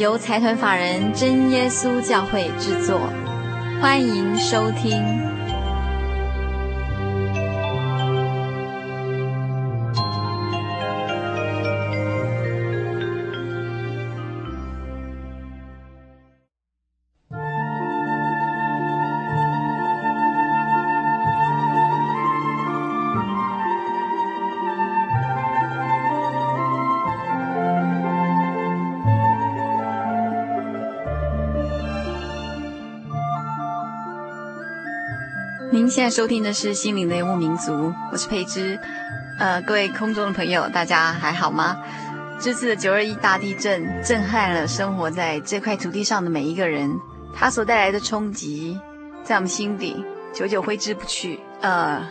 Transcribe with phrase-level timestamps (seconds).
[0.00, 2.98] 由财团法人真耶稣教会制作，
[3.82, 5.29] 欢迎收听。
[35.90, 37.72] 现在收听的是《心灵的游牧民族》，
[38.12, 38.78] 我是佩芝。
[39.40, 41.76] 呃，各位空中的朋友，大家还好吗？
[42.40, 46.96] 这次的九二一大地震震撼了生活在这块土地上的每一个人，
[47.34, 48.78] 它所带来的冲击，
[49.24, 51.40] 在我们心底久久挥之不去。
[51.60, 52.08] 呃，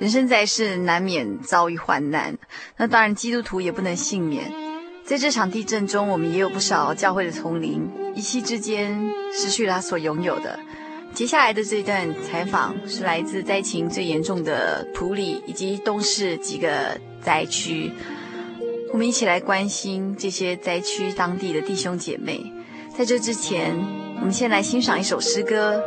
[0.00, 2.36] 人生在世，难免遭遇患难，
[2.76, 4.52] 那当然基督徒也不能幸免。
[5.04, 9.00] 在这场地震中，我们也有不少教会的同灵，一夕之间
[9.32, 10.58] 失去了他所拥有的。
[11.16, 16.68] 接下来的这段采访是来自灾情最严重的普里以及东市几个
[17.22, 17.90] 灾区，
[18.92, 22.44] 我们一起来关心这些灾区当地的弟兄姐妹。
[22.94, 23.74] 在这之前，
[24.20, 25.82] 我们先来欣赏一首诗歌。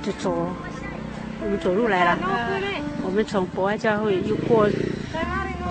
[0.00, 0.48] 走，
[1.42, 2.18] 我们走路来了。
[3.04, 4.68] 我们从博爱教会又过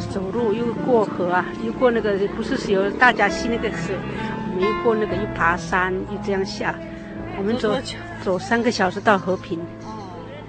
[0.10, 3.94] 走路，又过河啊，又过那个不是是有大甲溪那个河，
[4.52, 6.74] 我们又过那个又爬山，又这样下。
[7.38, 7.76] 我们走
[8.24, 9.60] 走三个小时到和平，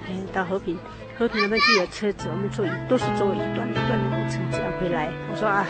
[0.08, 0.78] 嗯，到和平，
[1.18, 5.08] 和平那边就有车子，我们坐都是坐一段一段的路程这样回来。
[5.32, 5.66] 我说啊，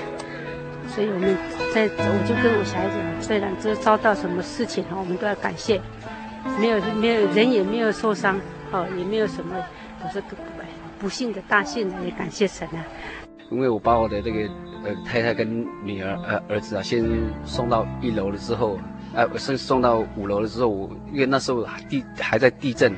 [0.94, 1.34] 所以我们
[1.74, 5.80] 在，我就跟我小孩子，虽然这遭到什么事情哈，我们都要感谢。
[6.58, 8.40] 没有没有人也没有受伤，
[8.72, 9.54] 哦，也没有什么，
[10.02, 10.36] 我说不？
[10.98, 12.82] 不幸的大幸的，也感谢神啊。
[13.50, 14.48] 因为我把我的这个
[14.82, 17.04] 呃太太跟女儿呃儿子啊，先
[17.44, 18.78] 送到一楼了之后，
[19.14, 22.94] 呃，先送到五楼了之后，我因为那时候地还在地震，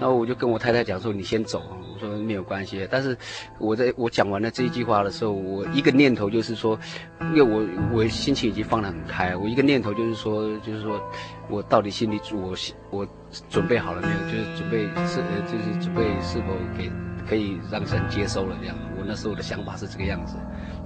[0.00, 1.62] 然后我就跟我太太讲说：“你先走。”
[2.00, 3.16] 说没有关系，但是
[3.58, 6.78] 我在我讲完了这一句话的时候，我一个念头就是说，
[7.20, 11.00] 因为我我心情已经放得很开，我一个念头就是说，就是说
[11.48, 12.56] 我到底心里我
[12.90, 13.06] 我
[13.48, 14.18] 准备好了没有？
[14.32, 16.90] 就是准备是，就是准备是否给
[17.28, 18.76] 可以让神接收了这样。
[18.98, 20.36] 我那时候的想法是这个样子，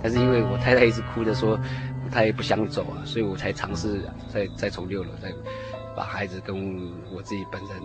[0.02, 1.58] 但是因为我太太一直哭着说，
[2.10, 5.32] 她也不想走啊，所以我才尝试再再从六楼再
[5.96, 6.56] 把孩子跟
[7.12, 7.76] 我自己本身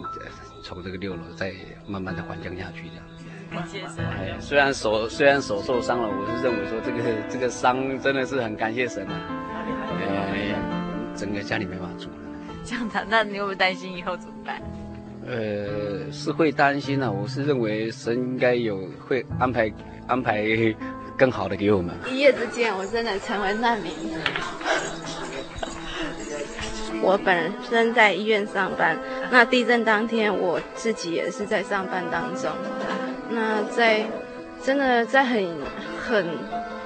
[0.64, 1.54] 从这个六楼再
[1.88, 3.06] 慢慢的缓降下去这样。
[3.52, 4.06] 感谢神。
[4.06, 7.00] 哎，虽然手虽然手受伤了，我是认为说这个
[7.30, 9.14] 这个伤真的是很感谢神啊。
[10.00, 10.56] 哎，
[11.16, 12.16] 整个家里没法住了。
[12.64, 14.62] 这样的，那你会不会担心以后怎么办？
[15.26, 17.12] 呃，是会担心啊。
[17.12, 19.72] 我是认为神应该有会安排
[20.08, 20.44] 安排
[21.18, 21.96] 更好的给我们。
[22.12, 23.92] 一夜之间，我真的成为难民。
[27.02, 28.98] 我本身在医院上班，
[29.32, 32.52] 那地震当天我自己也是在上班当中。
[33.30, 34.06] 那在
[34.62, 35.48] 真的在很
[36.00, 36.26] 很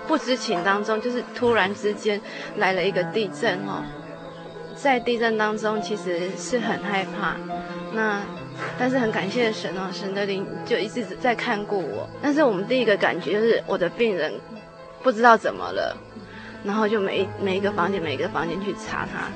[0.07, 2.19] 不知情当中，就是突然之间
[2.57, 3.83] 来了一个地震哦，
[4.75, 7.35] 在地震当中其实是很害怕。
[7.93, 8.21] 那
[8.77, 12.07] 但是很感谢神哦，神的灵就一直在看顾我。
[12.21, 14.33] 但是我们第一个感觉就是我的病人
[15.01, 15.95] 不知道怎么了，
[16.63, 19.29] 然后就每每一个房间每一个房间去查他，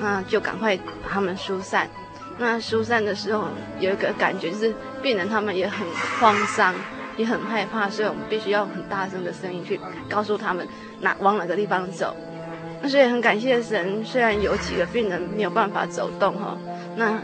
[0.00, 1.90] 那就赶快把他们疏散。
[2.38, 3.46] 那疏散的时候
[3.78, 5.86] 有一个感觉，就是病人他们也很
[6.18, 6.74] 慌张，
[7.16, 10.66] 也很害怕，所以我们必须要很大声的声音去告诉他们
[11.00, 12.16] 哪往哪个地方走。
[12.82, 16.58] 那所以很感谢神，虽然有几个病人没有办法走动哈，
[16.96, 17.20] 那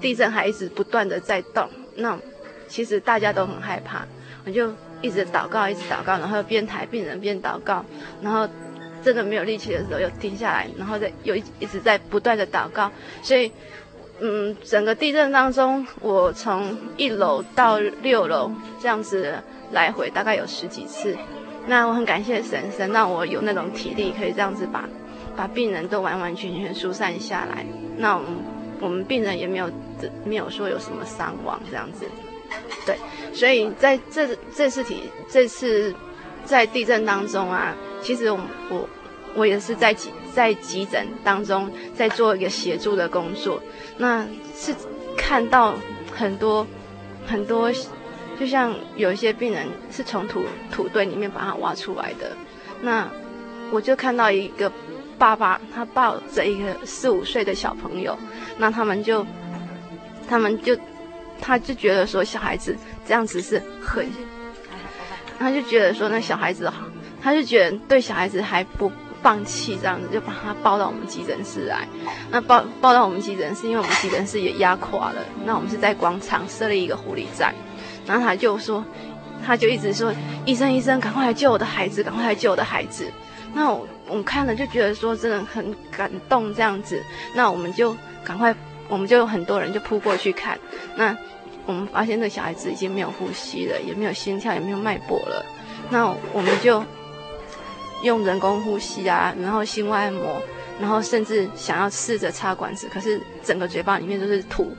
[0.00, 2.18] 地震还一直不断的在动，那
[2.66, 4.06] 其实大家都很害怕，
[4.46, 4.72] 我就
[5.02, 7.84] 一直祷告，一直祷告，然后边抬病人边祷告，
[8.22, 8.48] 然后
[9.02, 12.90] 真的没有力气的时候又停下来，然后再又一一直在不断的祷告，
[13.22, 13.52] 所以。
[14.20, 19.34] 嗯，整个地震当中，我从一楼到六楼这样子
[19.72, 21.16] 来回，大概有十几次。
[21.66, 24.88] 那我很感谢神，神让我有那种体力，可以这样子把
[25.36, 27.64] 把病人都完完全全疏散下来。
[27.96, 28.30] 那我们
[28.80, 29.70] 我们病人也没有
[30.24, 32.04] 没有说有什么伤亡这样子。
[32.84, 32.96] 对，
[33.32, 35.94] 所以在这这次体这次
[36.44, 38.38] 在地震当中啊，其实我
[38.68, 38.88] 我。
[39.36, 43.62] 我也是在急在急诊当中，在做一个协助的工作，
[43.98, 44.74] 那是
[45.16, 45.74] 看到
[46.12, 46.66] 很多
[47.26, 47.70] 很多，
[48.38, 52.36] 就像有一些病人是从土土堆里面把他挖出来的，
[52.80, 53.08] 那
[53.70, 54.72] 我就看到一个
[55.18, 58.16] 爸爸，他抱着一个四五岁的小朋友，
[58.58, 59.26] 那他们就
[60.28, 60.76] 他们就
[61.40, 62.76] 他就觉得说小孩子
[63.06, 64.06] 这样子是很，
[65.38, 66.86] 他就觉得说那小孩子好，
[67.22, 68.90] 他就觉得对小孩子还不。
[69.22, 71.86] 放弃这样子，就把他抱到我们急诊室来。
[72.30, 75.22] 那抱抱到我们急诊室，因为我们急诊室也压垮了。
[75.44, 77.54] 那我们是在广场设立一个护理站，
[78.06, 78.84] 然后他就说，
[79.44, 80.12] 他就一直说
[80.46, 83.10] ：“医生，医生，赶快来救我的孩子，赶快来救我的孩子。”
[83.52, 87.02] 那我我们看了就觉得说真的很感动这样子。
[87.34, 88.54] 那我们就赶快，
[88.88, 90.58] 我们就有很多人就扑过去看。
[90.96, 91.16] 那
[91.66, 95.44] 我们发现那小孩子已经没有呼吸了，也没有心跳，也没有脉搏了。
[95.90, 96.82] 那我们就。
[98.02, 100.42] 用人工呼吸啊，然后心外按摩，
[100.80, 104.74] 然后甚至想要试着插管子，可是整个嘴巴里面都是土，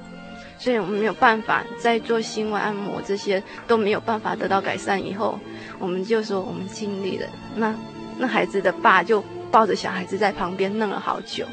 [0.58, 5.04] 所以我们没有办法再做心外按摩，这些都没有办法得到改善。
[5.04, 5.40] 以后
[5.80, 7.28] 我们就说我们尽力了。
[7.56, 7.76] 那
[8.18, 11.46] 那孩子的爸就抱着小孩子在旁边弄了好久，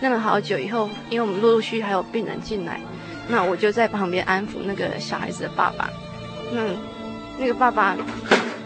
[0.00, 2.80] 弄了好久以后，因为我们陆陆续续还有病人进来，
[3.28, 5.90] 那我就在旁边安抚那个小孩子的爸爸。
[6.52, 6.62] 那
[7.38, 7.96] 那个爸爸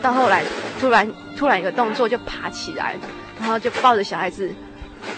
[0.03, 0.43] 到后来
[0.81, 1.09] 突然。
[1.35, 2.95] 突然一个动作就爬起来，
[3.41, 4.49] 然后就抱着小孩子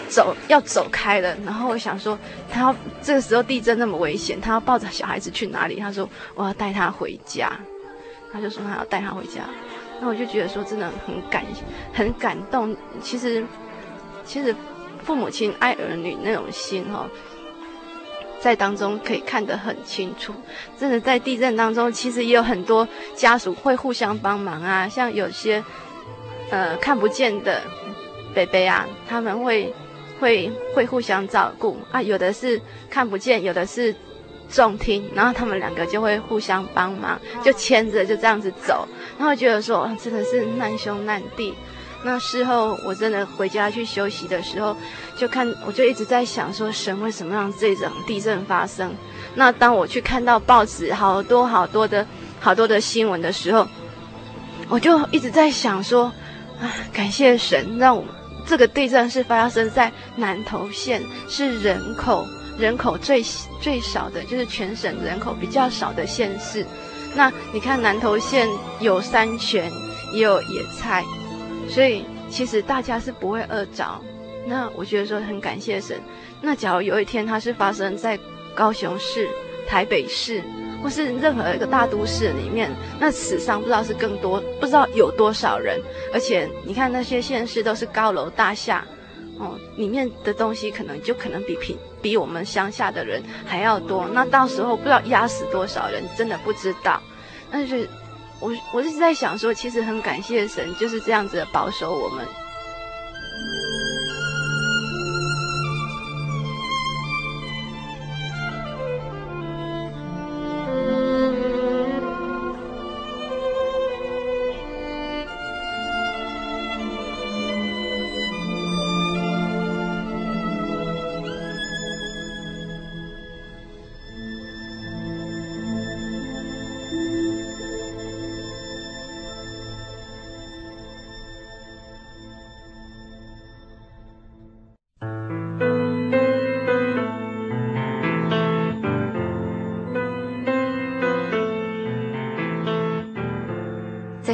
[0.09, 1.35] 走，要走开了。
[1.45, 2.17] 然后我想说，
[2.49, 5.77] 他要这个时候地震那么危险，他要抱着小孩子去哪里？
[5.79, 7.51] 他说我要带他回家。
[8.31, 9.41] 他就说他要带他回家。
[10.01, 11.43] 那我就觉得说真的很感
[11.93, 12.75] 很感动。
[13.03, 13.45] 其实
[14.23, 14.55] 其实
[15.03, 17.09] 父母亲爱儿女那种心哈、哦，
[18.45, 20.31] 在当中可以看得很清楚。
[20.77, 25.63] 真的在地震当中，其实也有很多家属会互相帮忙啊，像有些。
[26.51, 27.59] 呃，看不见的
[28.35, 29.73] 北北啊，他们会
[30.19, 31.99] 会会互相照顾啊。
[31.99, 33.93] 有的是看不见，有的是
[34.47, 38.87] 重听，然后他们两个就会互相帮忙，就牵着就这样子走。
[39.17, 41.51] 然后觉得说，真的是难兄难弟。
[42.05, 44.77] 那事后我真的回家去休息的时候，
[45.17, 48.93] 就看我就一直在想说，神为什么让这种地震发生？
[49.33, 52.05] 那当我去看到报纸，好多好多的。
[52.37, 53.67] 好多的新闻的时候，
[54.69, 56.13] 我就一直在想说，
[56.61, 58.03] 啊，感谢神，让我
[58.45, 62.23] 这个地震是发生在南投县，是人口
[62.59, 63.23] 人口最
[63.59, 66.63] 最少的，就是全省人口比较少的县市。
[67.15, 68.47] 那你看南投县
[68.79, 69.71] 有山泉，
[70.13, 71.03] 也有野菜，
[71.67, 73.99] 所以其实大家是不会饿着。
[74.47, 75.99] 那我觉得说很感谢神。
[76.41, 78.19] 那假如有一天它是发生在
[78.55, 79.27] 高雄市、
[79.67, 80.43] 台北市，
[80.83, 85.81] 或是任何一个大都市里面，那死伤不知道是更多，不知道有多少人。
[86.13, 88.85] 而且你看那些县市都是高楼大厦，
[89.39, 94.07] 哦，里面的东西可能就可能比平比我们乡下的人还要多。
[94.13, 97.01] 那到时候不知道压死多少人，真的不知道。
[97.49, 97.89] 但是
[98.45, 102.23] 我我一直在想说，其实很感谢神就是这样子的保守我们。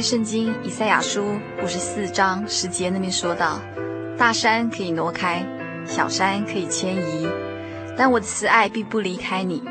[0.02, 1.24] 圣经以赛亚书
[1.62, 3.60] 五十四章十节那边说到
[4.18, 5.46] ：“大山可以挪开，
[5.86, 7.28] 小山可以迁移，
[7.96, 9.62] 但我的慈爱必不离开你。”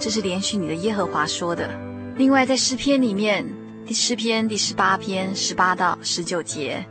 [0.00, 1.68] 这是连续你的耶和华说的。
[2.16, 3.46] 另外，在诗篇里面，
[3.86, 6.82] 第诗篇第十八篇十八到十九节：“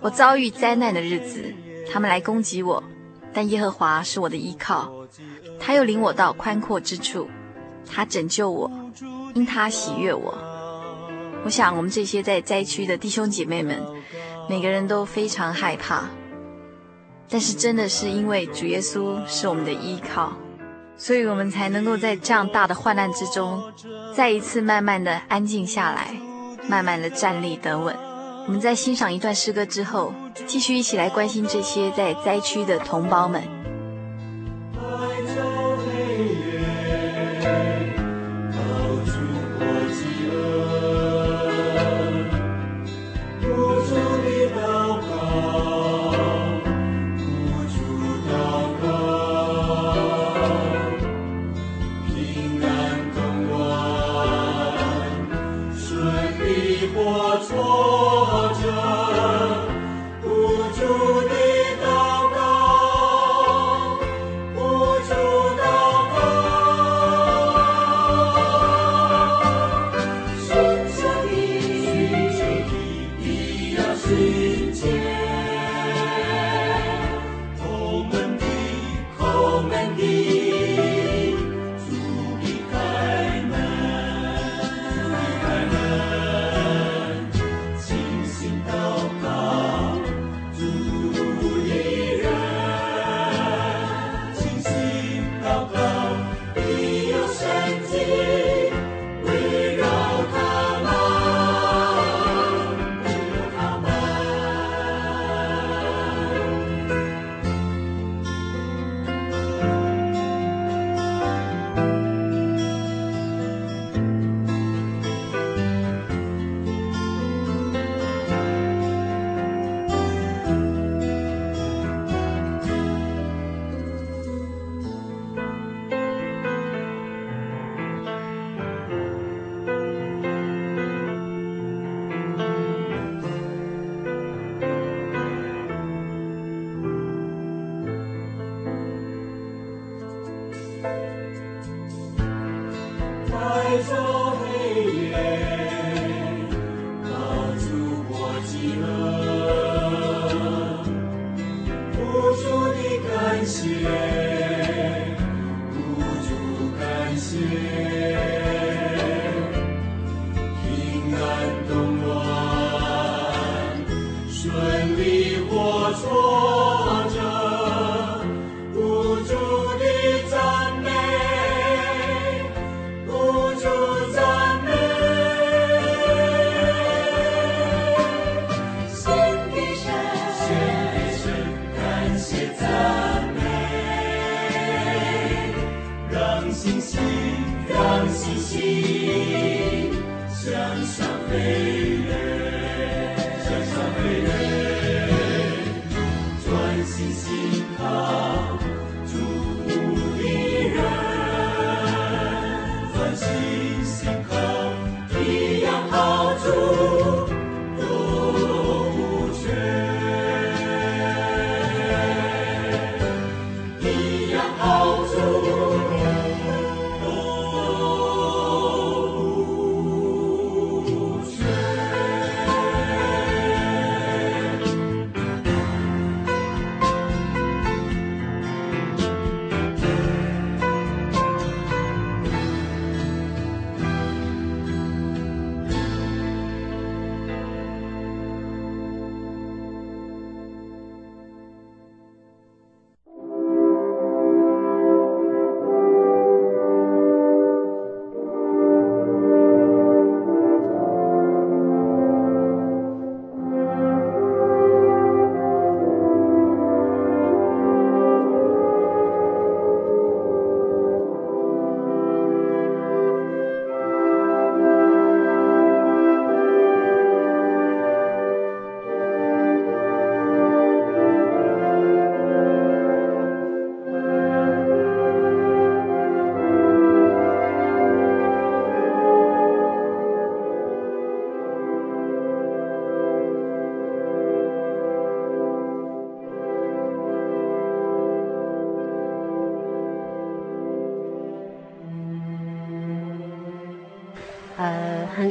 [0.00, 1.54] 我遭遇灾难的日子，
[1.90, 2.82] 他们来攻击我，
[3.32, 4.92] 但耶和华是我的依靠，
[5.60, 7.28] 他又领我到宽阔之处，
[7.88, 8.68] 他拯救我，
[9.34, 10.36] 因他喜悦我。”
[11.48, 13.82] 我想，我们这些在灾区的弟兄姐妹们，
[14.50, 16.02] 每个人都非常害怕。
[17.26, 20.34] 但是，真的是因为主耶稣是我们的依靠，
[20.98, 23.62] 所以我们才能够在这样大的患难之中，
[24.14, 26.14] 再一次慢慢的安静下来，
[26.68, 27.96] 慢慢的站立得稳。
[28.46, 30.12] 我们在欣赏一段诗歌之后，
[30.46, 33.42] 继续一起来关心这些在灾区的同胞们。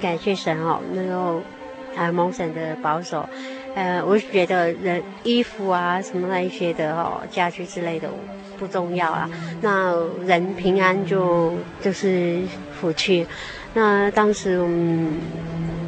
[0.08, 1.44] 感谢神哦，能够
[1.94, 3.28] 啊蒙神的保守。
[3.76, 8.10] 呃，我觉得人衣服啊什么那一些的哦，家具之类的
[8.58, 9.30] 不重要啊。
[9.60, 9.94] 那
[10.26, 12.40] 人平安就就是
[12.80, 13.28] 福气。
[13.74, 15.20] 那当时嗯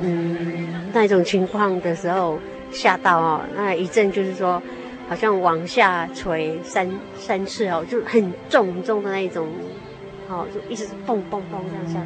[0.01, 2.38] 嗯那种情况的时候
[2.73, 4.62] 吓到哦，那一阵就是说
[5.08, 9.47] 好像往下垂三三次哦，就很重很重的那种。
[10.30, 12.06] 哦，就一直蹦蹦蹦这样下来，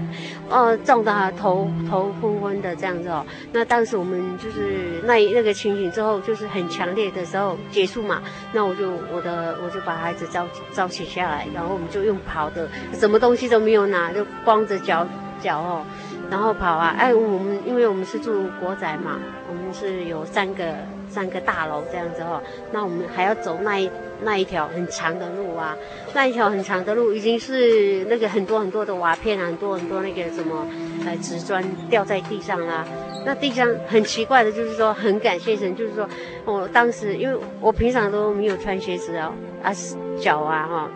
[0.50, 3.26] 哦，撞到他头头昏昏的这样子哦。
[3.52, 8.22] 那当时我们就是那那个情景之后，就是很强烈的时候结束嘛。
[8.54, 15.06] 那我就我的我就把孩子招招起下来，然后我们就用跑的，什么东西都没有拿，就光着脚
[15.42, 15.86] 脚哦，
[16.30, 16.96] 然后跑啊。
[16.98, 20.64] 哎，我们因为我们是住国宅嘛，我们是有三个
[21.13, 22.41] 三个大楼这样子哦。
[22.71, 23.89] 那我们还要走那一。
[24.26, 25.76] 那一条很长的路啊，
[26.13, 30.65] 那一条很长的路已经是那个很多很多的瓦片啊，很多很多那个什么
[31.06, 32.88] 呃瓷砖掉在地上啦、啊。
[33.26, 36.08] 那地上很奇怪的，就是说很感谢神，就是说
[36.45, 39.73] 我当时因为我平常都没有穿鞋子哦，啊
[40.21, 40.89] 脚啊哈、哦，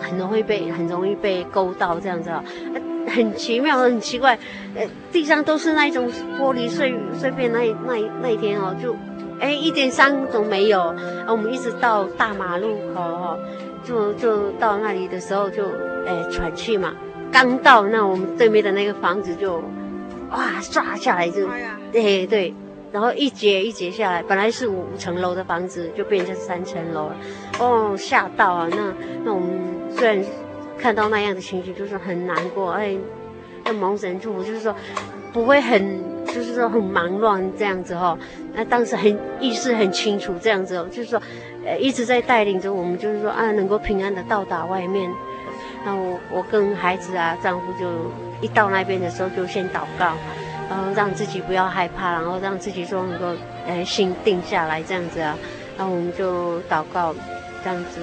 [0.00, 2.42] 很容易被很容易被勾到这样子哦，
[3.06, 4.36] 很奇妙很奇怪，
[4.74, 8.96] 呃地上都是那一种玻璃碎碎片，那那那一天哦就。
[9.40, 10.80] 哎，一点伤都没有。
[10.80, 13.38] 啊，我们一直到大马路口哈，
[13.82, 15.64] 就就到那里的时候就
[16.06, 16.94] 哎喘气嘛。
[17.32, 19.62] 刚到那我们对面的那个房子就，
[20.30, 22.54] 哇唰下来就，哎对，
[22.92, 27.16] 然后一节一节下来，本来是五层楼的房子就变成三层楼了。
[27.58, 28.68] 哦，吓到啊！
[28.70, 28.92] 那
[29.24, 29.50] 那我们
[29.90, 30.22] 虽然
[30.76, 32.72] 看到那样的情景，就是很难过。
[32.72, 32.96] 哎，
[33.64, 34.74] 那蒙神祝福，就是说
[35.32, 36.09] 不会很。
[36.32, 38.16] 就是说很忙乱这样子哈，
[38.54, 41.20] 那当时很意识很清楚这样子哦，就是说，
[41.66, 45.10] 呃一直在带领着我们，就是说啊能够平安的到达外面。
[45.84, 47.86] 那我我跟孩子啊丈夫就
[48.40, 50.12] 一到那边的时候就先祷告，
[50.68, 53.34] 然后让自己不要害怕，然后让自己说能够
[53.66, 55.36] 呃心定下来这样子啊，
[55.78, 57.14] 然后我们就祷告
[57.64, 58.00] 这样子，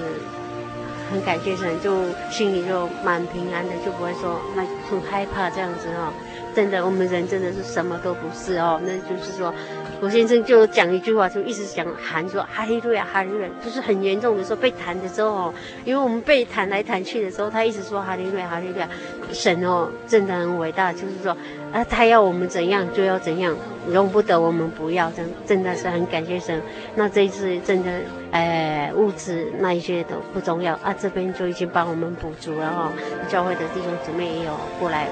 [1.12, 1.92] 很感谢神，就
[2.30, 6.12] 心里就蛮平安的，就不会说那很害怕这样子哈。
[6.58, 8.80] 真的，我们人真的是什么都不是哦。
[8.84, 9.54] 那就是说，
[10.00, 18.88] 我先生就讲一句话，就一直讲喊说哈利路亚，哈利路亚，就是很严重的时候被弹的时候哦，因为我们被弹来弹去的时候，他一直说哈利路亚，哈利路亚，
[19.32, 21.30] 神哦，真的很伟大，就是说
[21.72, 23.56] 啊，他要我们怎样就要怎样，
[23.88, 26.60] 容不得我们不要，真真的是很感谢神。
[26.96, 27.88] 那这一次真的，
[28.32, 32.90] 哎，物质那一些都不重要啊，这边就已经帮我们补足了哦。
[33.28, 35.06] 教会的弟兄姊妹也有过来。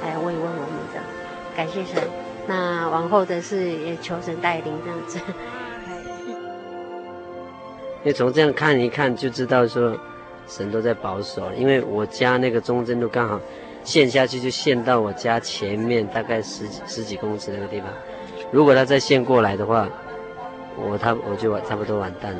[0.00, 0.78] 哎，慰问我们，
[1.58, 2.00] 感谢神。
[2.46, 5.18] 那往后的事也求神带领这样子。
[8.04, 9.98] 你从这样看一看就知道说，
[10.46, 11.50] 神都在保守。
[11.56, 13.40] 因为我家那个中正路刚好
[13.82, 17.90] 陷下去，就陷到我家前面大概十几十几公尺那个地方。
[18.52, 19.88] 如果他再陷过来的话，
[20.76, 22.38] 我他我就差不多完蛋了。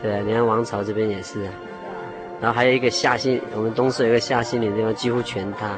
[0.00, 1.52] 对啊，你看王朝这边也是啊。
[2.40, 5.76] 然后还有一个下新，我们东市有一个下新岭地方几乎全塌。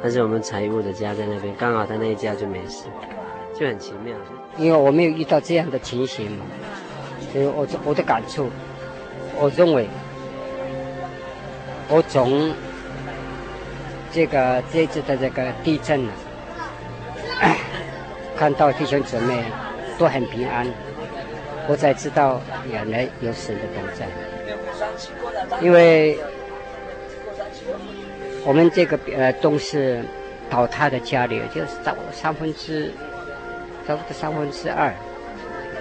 [0.00, 2.84] 但是我们财务的家在那边，刚好他那一家就没事，
[3.58, 4.14] 就很奇妙。
[4.56, 6.46] 因为我没有遇到这样的情形嘛，
[7.32, 8.48] 所以我我的感触，
[9.36, 9.88] 我认为，
[11.88, 12.52] 我从
[14.12, 16.12] 这个这次的这个地震呢，
[18.36, 19.42] 看到弟兄姊妹
[19.98, 20.66] 都很平安，
[21.68, 24.06] 我才知道原来有神的同在，
[25.60, 26.18] 因为。
[28.48, 30.02] 我们这个呃都是
[30.48, 32.90] 倒塌的家里，就是到三分之，
[33.86, 34.86] 差不多三分之二，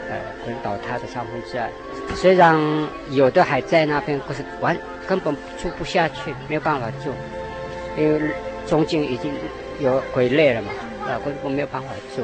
[0.10, 1.70] 呃，可能倒塌的三分之二。
[2.14, 2.60] 虽然
[3.10, 4.78] 有的还在那边，可是完
[5.08, 7.14] 根本住不下去，没有办法住，
[7.98, 8.32] 因为
[8.68, 9.32] 中间已经
[9.80, 10.70] 有毁裂了嘛，
[11.08, 12.22] 啊，根本没有办法住。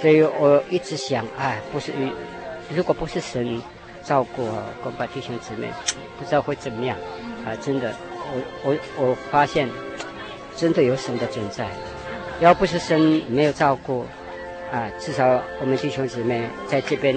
[0.00, 1.92] 所以我一直想，哎，不是，
[2.74, 3.60] 如果不是神
[4.02, 5.68] 照顾啊，恐怕弟兄姊妹
[6.18, 6.96] 不知道会怎么样
[7.44, 7.92] 啊，真的。
[8.32, 9.68] 我我我发现，
[10.56, 11.66] 真的有神的存在。
[12.40, 14.06] 要不是神没有照顾，
[14.72, 17.14] 啊，至少我们弟兄姊妹在这边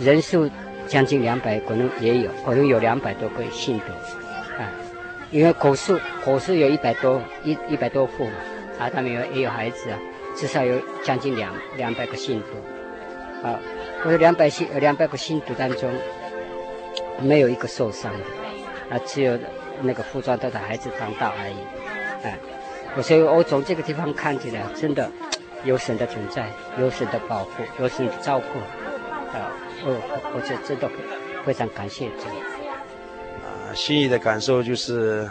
[0.00, 0.48] 人数
[0.86, 3.92] 将近两百，可能也有，可能有两百多个信徒，
[4.58, 4.72] 啊，
[5.30, 8.24] 因为口数口数有一百多一一百多户，
[8.78, 9.98] 啊，他们有也有孩子啊，
[10.34, 13.60] 至少有将近两两百个信徒，啊，
[14.04, 15.90] 我说两百信两百个信徒当中，
[17.20, 19.38] 没有一个受伤的，啊，只有。
[19.82, 21.56] 那个服装都的孩子长大而已，
[22.22, 22.38] 哎，
[23.02, 25.10] 所以我从这个地方看起来，真的
[25.64, 26.46] 有神的存在，
[26.78, 28.58] 有神的保护，有神的照顾，
[29.36, 29.50] 啊，
[29.84, 29.92] 我
[30.34, 30.88] 我就真的
[31.44, 32.26] 非常感谢主。
[33.42, 35.28] 啊，心里的感受就是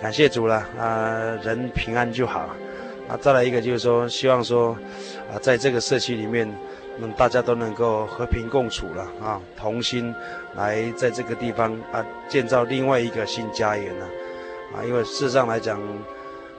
[0.00, 2.50] 感谢主了啊，人平安就好，
[3.08, 4.76] 啊，再来一个就是说，希望说
[5.32, 6.52] 啊，在这个社区里面，
[6.98, 10.14] 那，大家都能够和平共处了啊，同心
[10.54, 14.06] 来在这个地方啊建造另外一个新家园了
[14.74, 15.80] 啊，因为事实上来讲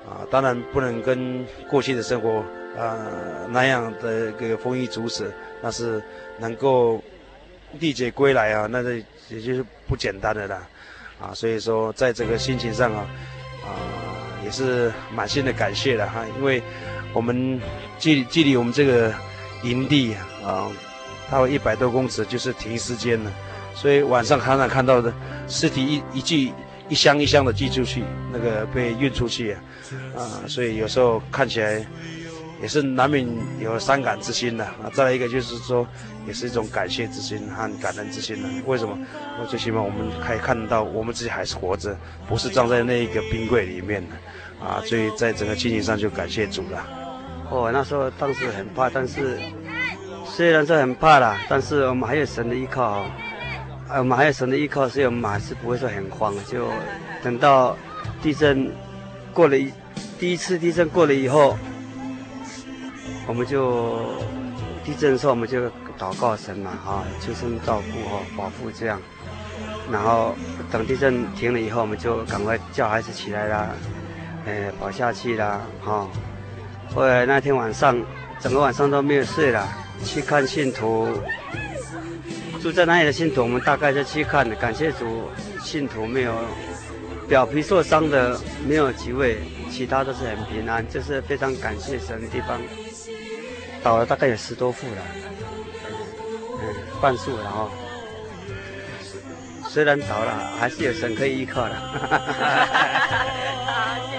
[0.08, 2.44] 啊，当然不能跟过去的生活
[2.78, 2.98] 啊
[3.50, 6.02] 那样的这个丰衣足食，那是
[6.38, 7.02] 能够
[7.80, 10.68] 历劫归来啊，那是也就是不简单的啦
[11.22, 13.08] 啊，所以说在这个心情上啊
[13.64, 14.04] 啊。
[14.44, 16.62] 也是满心的感谢的哈，因为
[17.14, 17.60] 我们
[17.98, 19.12] 距距离我们这个
[19.64, 20.70] 营地啊，
[21.30, 23.32] 大概一百多公尺，就是停尸间了，
[23.74, 25.14] 所以晚上常常看到的
[25.48, 26.52] 尸体一一具
[26.88, 29.54] 一箱一箱的寄出去，那个被运出去
[30.16, 31.86] 啊，所以有时候看起来
[32.62, 33.28] 也是难免
[33.60, 34.90] 有伤感之心的啊。
[34.94, 35.88] 再来一个就是说，
[36.28, 38.50] 也是一种感谢之心和感恩之心的。
[38.66, 38.98] 为什么？
[39.42, 44.16] 我最起码我们可以看到我们自己还是活着，不是葬在那一个冰柜里面的。
[44.66, 47.05] 啊，所以在整个亲情上就感谢主了。
[47.50, 49.38] 哦，那时候当时很怕，但是
[50.26, 53.06] 虽然是很怕啦，但是我们还有神的依靠，
[53.88, 56.34] 啊，我们还有神的依靠，所以我们还是不会说很慌。
[56.46, 56.68] 就
[57.24, 57.78] 等到
[58.22, 58.72] 地震
[59.34, 59.72] 过了一
[60.20, 61.58] 第一次地震过了以后，
[63.28, 64.06] 我们就
[64.84, 69.00] 地震的时候我们就祷告神嘛，哈，求神照顾哈，保护这样。
[69.92, 70.36] 然后
[70.72, 73.70] 等地震停了以后，我们就赶快叫孩子起来啦。
[74.48, 76.08] 哎，跑下去啦，哈、
[76.94, 78.00] 后来那天晚上，
[78.40, 79.68] 整个晚上都没有睡了，
[80.04, 81.10] 去看信徒，
[82.62, 84.48] 住在那里的信徒，我们大概就去看。
[84.56, 85.30] 感谢主，
[85.62, 86.34] 信徒没有
[87.28, 89.38] 表皮受伤的，没有几位，
[89.70, 92.62] 其他都是很平安，就是非常感谢神的地方。
[93.84, 95.02] 倒了大概有十多副了，
[96.62, 97.70] 嗯，半数了哈。
[99.70, 101.76] 虽然倒了，还是有神可以依靠的。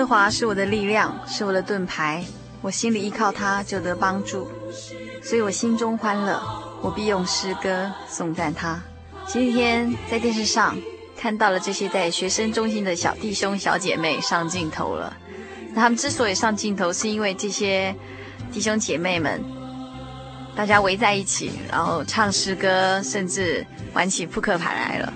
[0.00, 2.24] 和华是我的力量，是我的盾牌，
[2.62, 4.50] 我心里依靠他，就得帮助，
[5.22, 6.40] 所以我心中欢乐，
[6.80, 8.82] 我必用诗歌颂赞他。
[9.26, 10.74] 今天在电视上
[11.18, 15.14] 看到了这些在学生中心的小弟兄、小姐妹上镜头了。
[15.74, 17.94] 那他们之所以上镜头，是因为这些
[18.50, 19.38] 弟兄姐妹们
[20.56, 25.12] 大家围在一起，然后唱诗歌，甚至玩起扑克牌来了。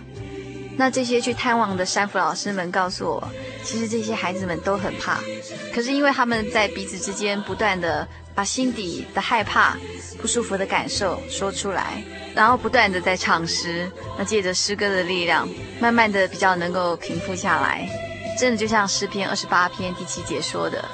[0.76, 3.28] 那这些去探望的山辅老师们告诉我，
[3.62, 5.20] 其实这些孩子们都很怕，
[5.72, 9.76] 可是因为他们在彼此之间不断的把心底的害怕、
[10.20, 12.02] 不舒服的感受说出来，
[12.34, 15.48] 然后不断的在唱诗，那借着诗歌的力量，
[15.80, 17.88] 慢慢的比较能够平复下来。
[18.36, 20.84] 真的就像诗篇二十八篇第七节说的：“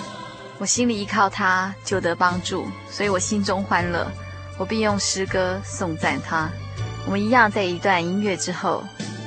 [0.61, 4.07] 我心里依靠他，就得帮助，所以我心中欢乐，
[4.59, 6.51] 我必用诗歌颂赞他。”
[7.07, 8.85] 我们一样在一段音乐之后。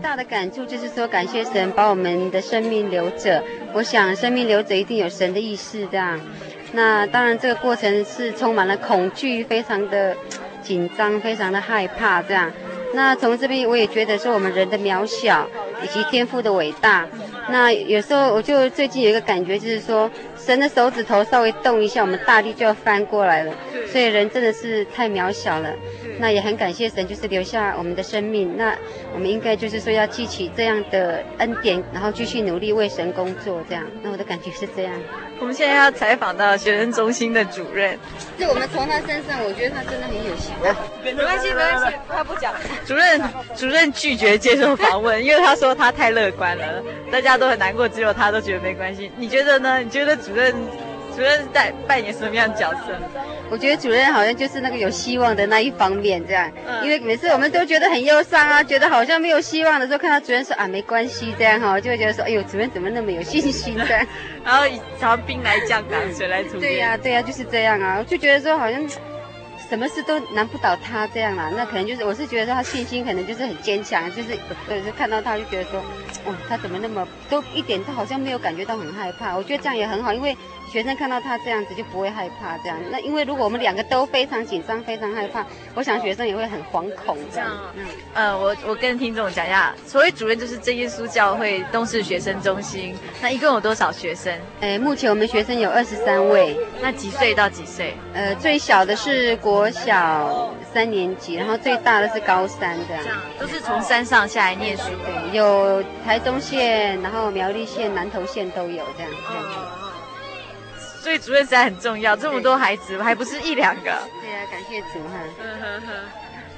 [0.00, 3.42] 大的感触就是说，感谢神把我们的生命留着。
[3.72, 6.18] 我想，生命留着一定有神的意思，这样。
[6.72, 10.16] 那当然，这个过程是充满了恐惧，非常的
[10.62, 12.50] 紧张，非常的害怕，这样。
[12.92, 15.48] 那从这边我也觉得说，我们人的渺小
[15.82, 17.06] 以及天赋的伟大。
[17.48, 23.52] 那有时候我就最近有一个感觉，就是说，神的手指头稍微动一下，我们大地就要翻过来了。
[23.86, 25.72] 所以人真的是太渺小了。
[26.20, 28.56] 那也很感谢神，就是留下我们的生命。
[28.56, 28.76] 那
[29.14, 33.60] 我们应该就是说要记起这样的恩典，然后继续努力为神工作。
[33.68, 34.92] 这样，那我的感觉是这样。
[35.40, 37.98] 我们现在要采访到学生中心的主任。
[38.38, 40.76] 就我们从他身上，我觉得他真的很有希望。
[41.02, 42.52] 没关系，没关系，他不讲。
[42.86, 43.22] 主任，
[43.56, 49.10] 主任拒绝接受访问，因为他说他太乐观了，大家都很难过，只有他都觉得没关系。
[49.16, 49.78] 你觉得呢？
[49.78, 50.54] 你觉得主任？
[51.20, 52.98] 主任在扮演什么样的角色？
[53.50, 56.50] 我觉得主任好像就是那个有希望的那一方面，这样。
[56.66, 56.82] 嗯。
[56.82, 64.06] 因为每次我们都觉得很忧伤啊，觉得好像没有希望的时候，看到主任说啊没关系这样哈，就会觉得说哎呦主任怎么那么有信心这样。
[64.42, 64.64] 然后
[64.98, 66.60] 常兵来将挡，水来土掩。
[66.60, 68.82] 对呀、啊、对呀、啊，就是这样啊，我就觉得说好像。
[69.68, 74.36] 什么事都难不倒他这样啦，那可能就是我是觉得说他信心可能就是很坚强，就是
[74.68, 75.80] 呃就看到他就觉得说，
[76.26, 80.36] 哇，他怎么那么都一点都好像没有感觉到很害怕，我觉得这样也很好，因为
[80.70, 82.78] 学生看到他这样子就不会害怕这样。
[82.92, 87.48] 那因为如果我们两个都非常紧张、非常害怕，我想学生也会很惶恐这样。
[87.74, 94.32] 嗯，呃，我我跟听众讲一下，所谓主任就是真耶稣教会东势学生中心，那一共有多少学生？
[94.60, 97.94] 呃，目前我们学生有二十三位，那几岁到几岁？
[98.14, 99.68] 呃，最小的是国。
[99.80, 104.84] 小三年级，然后最大的是高三，这样，这样都是从山上下来念书。
[105.04, 109.10] 对，有台中县，然后苗栗县、南投县都有这样。
[109.28, 109.79] 这样
[111.00, 113.82] 所以主任实在很重要，这么多孩子还不是一两个。
[113.82, 113.90] 对
[114.34, 115.18] 啊，感谢主哈。
[115.42, 115.92] 嗯哼哼。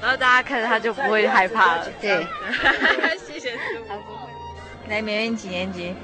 [0.00, 1.88] 然后大家看着他就不会害怕了。
[2.00, 2.26] 对。
[3.24, 3.58] 谢谢主。
[4.88, 5.94] 来，美美几年级？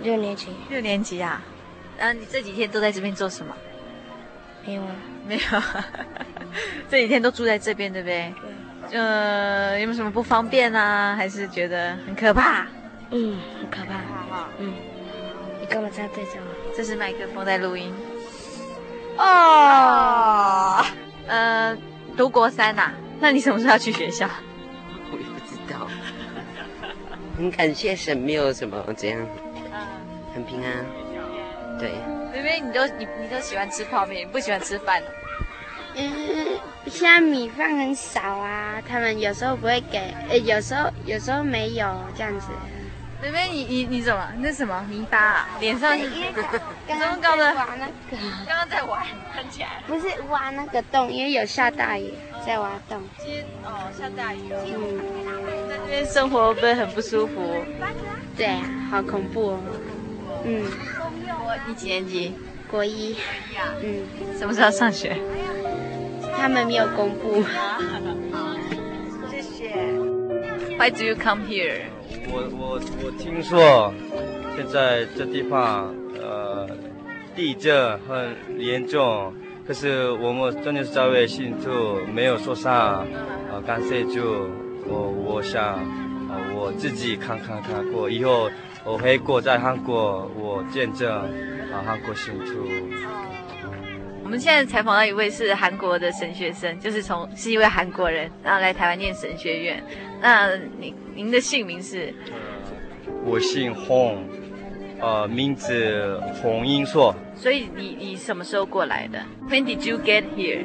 [0.00, 0.48] 六年级。
[0.70, 1.42] 六年级啊？
[1.98, 3.54] 然后你这几天都在这边做什么？
[4.64, 4.94] 没有啊，
[5.26, 5.42] 没有，
[6.88, 8.32] 这几天都住在这边，对不对？
[8.90, 9.00] 对。
[9.00, 11.16] 呃，有没有什么不方便啊？
[11.16, 12.66] 还是觉得很可怕？
[13.10, 14.48] 嗯，很可怕。
[14.58, 14.72] 嗯。
[15.60, 16.55] 你干嘛这样对着我？
[16.76, 17.94] 这是麦克风在录音。
[19.16, 20.84] 哦。
[21.26, 21.76] 呃，
[22.16, 22.92] 读国三呐？
[23.18, 24.28] 那你什么时候要去学校？
[25.10, 25.88] 我也不知道。
[27.36, 29.26] 很感谢神，没有什么这样，
[30.34, 30.84] 很平安。
[31.80, 31.90] 对。
[32.36, 35.02] 因为你都你你都喜欢吃泡面，不喜欢吃饭。
[35.94, 36.46] 嗯，
[36.86, 42.48] 现在米饭很少啊，他们有时候不会给，呃，有时候有时候没有这样子。
[43.22, 44.28] 妹妹，你你你怎么？
[44.38, 45.48] 那什么泥巴啊？
[45.58, 46.10] 脸上是？
[46.86, 47.92] 刚刚在挖那个。
[48.46, 49.82] 刚刚在玩，喷起来。
[49.86, 52.12] 不是挖那个洞，因为有下大雨，
[52.46, 53.00] 在挖洞。
[53.18, 54.62] 今天哦，下大雨哦。
[54.66, 55.68] 嗯。
[55.68, 57.56] 在这边生活会不会很不舒服？
[58.36, 59.60] 对啊，好恐怖哦。
[60.44, 60.64] 嗯。
[61.66, 62.34] 你几年级？
[62.70, 63.16] 国一。
[63.82, 64.06] 嗯，
[64.38, 65.16] 什么时候上学？
[66.38, 67.42] 他们没有公布。
[69.30, 69.74] 谢谢。
[70.76, 71.84] Why do you come here？
[72.28, 73.92] 我我我听说，
[74.56, 76.68] 现在这地方呃
[77.34, 79.32] 地震很严重，
[79.66, 83.06] 可是我们真耶稣教会信徒没有受伤，
[83.52, 84.48] 呃感谢主，
[84.86, 85.74] 我我想
[86.28, 88.50] 呃我自己看看看过以后。
[88.88, 92.68] 我回国在韩国，我见证啊韩国信徒。
[94.26, 99.80] 我们现在采访到一位是韩国的神学生，就是从是一位韩国人，然后来台湾念神学院。
[100.20, 102.12] 那您您的姓名是？
[103.24, 104.24] 我姓洪，
[105.00, 107.14] 呃，名字洪英硕。
[107.36, 110.64] 所以你你什么时候过来的？When did you get here？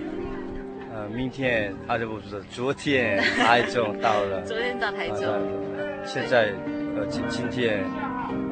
[0.91, 4.41] 呃，明天啊，不是昨天台中到了。
[4.43, 5.21] 昨天到台中。
[6.03, 6.51] 现在
[6.97, 7.83] 呃今今天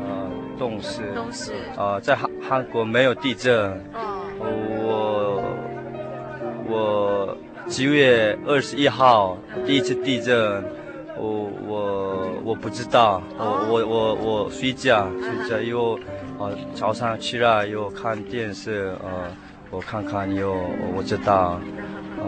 [0.06, 0.30] 呃。
[0.60, 3.82] 东势，东势，呃，在韩韩国没有地震。
[3.93, 4.18] 我
[6.69, 7.36] 我
[7.67, 10.63] 九月二十一号第一次地震，
[11.17, 15.99] 我我我不知道，我我我我睡觉睡觉，又
[16.38, 19.10] 呃早上起来又看电视，呃
[19.71, 20.55] 我看看又
[20.95, 21.60] 我知道，
[22.19, 22.25] 呃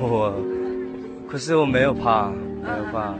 [0.00, 0.32] 我
[1.28, 2.30] 可是我没有怕，
[2.62, 3.12] 没有怕，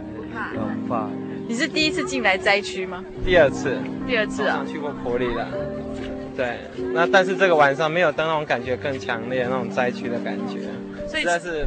[0.52, 1.08] 没有怕。
[1.46, 3.04] 你是第一次进来灾区吗？
[3.24, 5.46] 第二次，第二次啊，去过埔里了。
[6.36, 6.58] 对，
[6.92, 10.60] 那但是这个晚上没有灯，那种感觉更强烈，那种灾区的感觉，
[11.18, 11.66] 实在是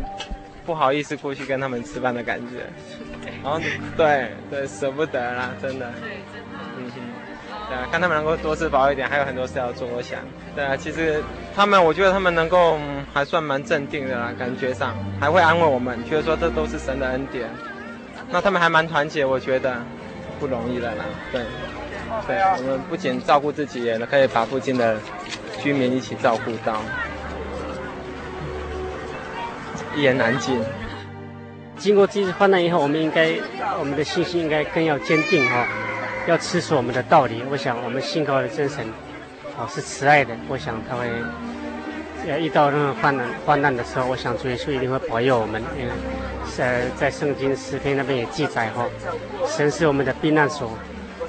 [0.66, 2.66] 不好意思过去跟他们吃饭的感觉。
[3.44, 3.60] 然后
[3.96, 5.92] 对对，舍不得啦，真的。
[6.02, 6.58] 对，真的。
[6.78, 7.00] 嗯哼，
[7.70, 10.20] 对啊，看他们能够多吃饱一点，还有很多事要做，我想。
[10.56, 11.24] 对啊，其实
[11.56, 12.78] 他们，我觉得他们能够
[13.14, 17.48] 还算蛮镇定的啦，感觉上还会安慰我们，觉得说这都是神的恩典。
[18.30, 19.78] 那他们还蛮团结，我觉得
[20.40, 21.06] 不容易的啦。
[21.32, 21.42] 对，
[22.26, 24.98] 对，我们不仅照顾自己，也可以把附近的
[25.62, 26.82] 居民一起照顾到。
[29.96, 30.62] 一言难尽。
[31.78, 33.34] 经过这次患难以后，我们应该，
[33.80, 35.68] 我们的信心应该更要坚定哈，
[36.28, 37.44] 要持守我们的道理。
[37.50, 38.86] 我想，我们信靠的真神，
[39.58, 40.36] 哦，是慈爱的。
[40.50, 41.06] 我想他会
[42.28, 45.62] 呃遇到任何患难患难的时候，我想主耶稣一定会保佑我们。
[45.80, 45.92] 因为
[46.58, 48.86] 呃，在圣经诗篇那边也记载哈，
[49.48, 50.72] 神是我们的避难所。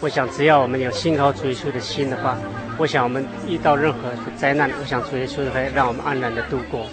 [0.00, 2.38] 我想只要我们有信靠主耶稣的心的话，
[2.78, 6.86] 我想我们遇到任何的灾难，我想主耶稣会让我们安然的度过。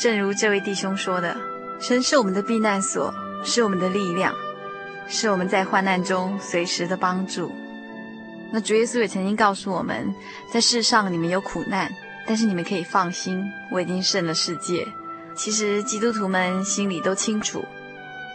[0.00, 1.36] 正如这位弟兄说的，
[1.78, 3.12] 神是我们的避难所，
[3.44, 4.34] 是我们的力量，
[5.06, 7.52] 是我们在患难中随时的帮助。
[8.50, 10.14] 那主耶稣也曾经告诉我们，
[10.50, 11.92] 在世上你们有苦难，
[12.26, 14.88] 但是你们可以放心，我已经胜了世界。
[15.34, 17.62] 其实基督徒们心里都清楚，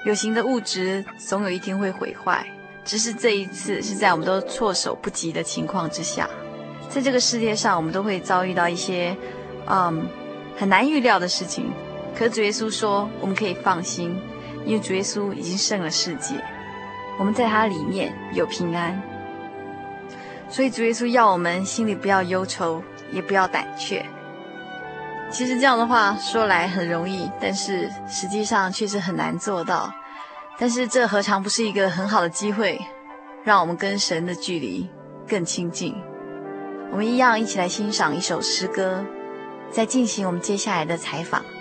[0.05, 2.45] 有形的物质总有一天会毁坏，
[2.83, 6.29] 只是这一次是在我们都措手不及的情况之下，
[6.89, 9.17] 在这个世界上，我们都会遭遇到一些，
[9.65, 10.07] 嗯。
[10.55, 11.71] 很难预料的事情，
[12.17, 14.17] 可主耶稣说我们可以放心，
[14.65, 16.35] 因为主耶稣已经胜了世界，
[17.19, 19.01] 我们在他里面有平安。
[20.47, 24.05] 所以主耶稣要我们心里不要忧愁，也不要胆怯。
[25.31, 29.91] 其实这样的话说来很容易，但是实际上确实很难做到。
[30.57, 32.79] 但是这何尝不是一个很好的机会，
[33.43, 34.87] 让我们跟神的距离
[35.27, 35.93] 更亲近？
[36.91, 39.03] 我们一样一起来欣赏一首诗歌。
[39.75, 41.54] 在进行我们接下来的采访。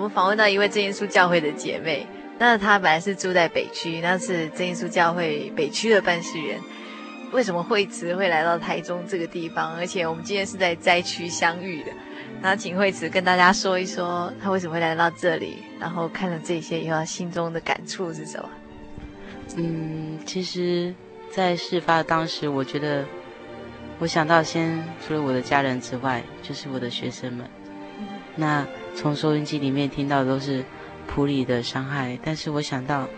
[0.00, 2.06] 们访问到一位真耶稣教会的姐妹，
[2.38, 6.58] 那她本来是住在北区，那是真耶稣教会北区的办事员。
[7.32, 9.76] 为什么惠慈会来到台中这个地方？
[9.76, 11.92] 而且我们今天是在灾区相遇的，
[12.42, 18.48] 那请惠慈跟大家说一说，她为什么会来到这里，然后看了这些以后，心中的感触是什么？
[19.56, 20.92] 嗯，其实，
[21.30, 23.04] 在事发的当时，我觉得，
[24.00, 27.48] 我想到先除了我的家人之外，就是我的学生们。
[28.34, 28.66] 那
[29.00, 30.62] 从收音机里面听到的都是
[31.06, 33.08] 普里的伤害，但是我想到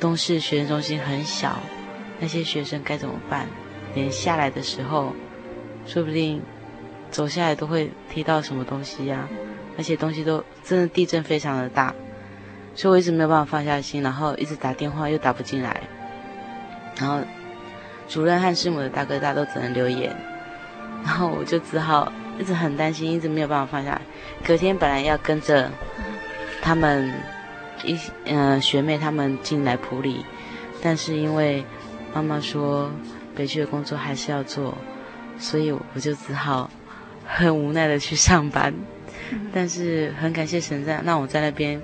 [0.00, 1.58] 东市学生中心很小，
[2.18, 3.46] 那些学生该怎么办？
[3.94, 5.12] 连下来的时候，
[5.84, 6.40] 说不定
[7.10, 9.28] 走下来都会踢到什么东西呀、啊，
[9.76, 11.94] 而且东西都真的地震非常的大，
[12.74, 15.82] 所以我一直没有办法放下心，然后一直打电话又打不进来，
[16.96, 17.20] 然后
[18.08, 20.16] 主任和师母的大哥大都只能留言，
[21.04, 22.10] 然后我就只好。
[22.38, 24.00] 一直很担心，一直没有办法放下来。
[24.46, 25.70] 隔天本来要跟着
[26.62, 27.12] 他们
[27.84, 30.24] 一嗯、呃、学妹他们进来普里，
[30.80, 31.64] 但是因为
[32.14, 32.90] 妈妈说
[33.34, 34.76] 北区的工作还是要做，
[35.38, 36.70] 所以我就只好
[37.26, 38.72] 很无奈的去上班。
[39.30, 41.80] 嗯、但是很感谢神在让我在那边，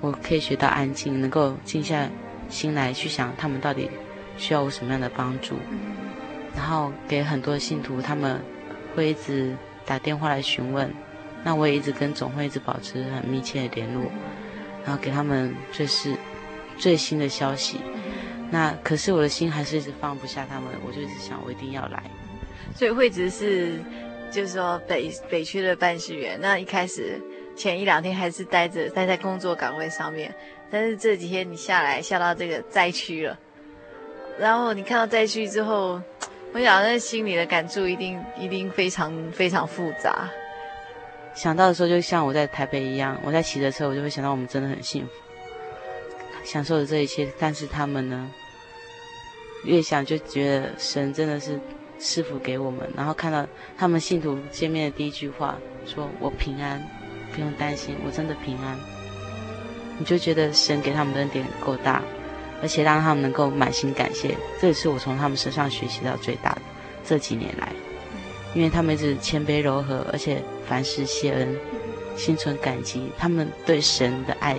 [0.00, 2.08] 我可以学到安静，能够静下
[2.48, 3.90] 心来去想他们到底
[4.36, 5.56] 需要我什么样的帮助，
[6.54, 8.40] 然后给很多信徒他们
[8.94, 9.56] 会一直
[9.86, 10.92] 打电话来询问。
[11.44, 14.02] 那我也一直跟总会一直保持很密切的联络，
[14.84, 16.12] 然后给他们最是
[16.76, 17.78] 最新的消息。
[18.50, 22.02] 那可是我的心还是一直放不下他们，我就一直想我一定要来。
[22.74, 23.80] 所以惠芝是
[24.30, 27.20] 就是说北北区的办事员，那一开始
[27.54, 30.34] 前一两天还是待着待在工作岗位上面，
[30.68, 33.38] 但是这几天你下来下到这个灾区了，
[34.38, 36.00] 然后你看到灾区之后，
[36.56, 40.26] 我想那心里的感触一定一定非常非常复杂。
[41.34, 45.12] 想到的时候，就像我在台北一样，我在骑着车，我就会想到我们真的很幸福，
[46.44, 47.30] 享受着这一切。
[47.38, 48.30] 但是他们呢，
[49.64, 51.60] 越想就觉得神真的是
[51.98, 52.88] 赐福给我们。
[52.96, 53.46] 然后看到
[53.76, 56.82] 他们信徒见面的第一句话，说我平安，
[57.34, 58.78] 不用担心，我真的平安。
[59.98, 62.02] 你就觉得神给他们的恩典够大，
[62.62, 64.36] 而且让他们能够满心感谢。
[64.60, 66.62] 这也是我从他们身上学习到最大的
[67.04, 67.68] 这几年来。
[68.54, 71.54] 因为他们一直谦卑柔和，而且凡事谢恩，
[72.16, 73.12] 心存感激。
[73.18, 74.56] 他们对神的爱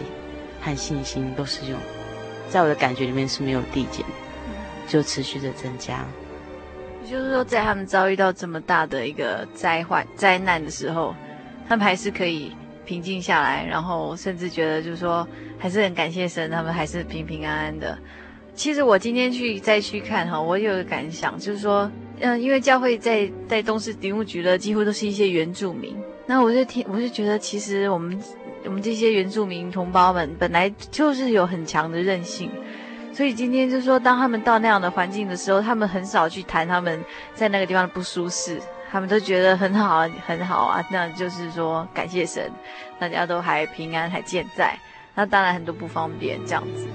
[0.61, 1.79] 和信心都是用，
[2.47, 4.05] 在我的感觉里面是没有递减，
[4.87, 6.05] 就持续的增加。
[7.03, 11.15] 也就是说，在他们遭遇到这么大的一个灾患、灾难的时候，
[11.67, 15.27] 他们还是可以平静下来，然后甚至觉得就是说，
[15.57, 17.97] 还是很感谢神，他们还是平平安安的。
[18.53, 21.91] 其实我今天去再去看哈，我有个感想，就是说。
[22.19, 25.95] 嗯，因为教会在在东市林务局的几乎都是一些原住民，
[26.25, 28.19] 那我就听，我就觉得其实我们
[28.65, 32.49] 我们这些原住民同胞们本来就是有很强的韧性，
[33.13, 36.99] 所以今天就是说，当他们到那样的环境的时候，他们很少去谈他们
[37.35, 42.51] 在那个地方的不舒适，他们都觉得很好，很好啊，那就是说感谢神，
[42.97, 44.75] 大家都还平安还健在，
[45.17, 46.87] 那当然很多不方便这样子，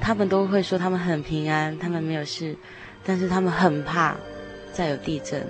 [0.00, 2.56] 他们都会说他们很平安，他们没有事，
[3.04, 4.16] 但是他们很怕。
[4.72, 5.42] 再有地震，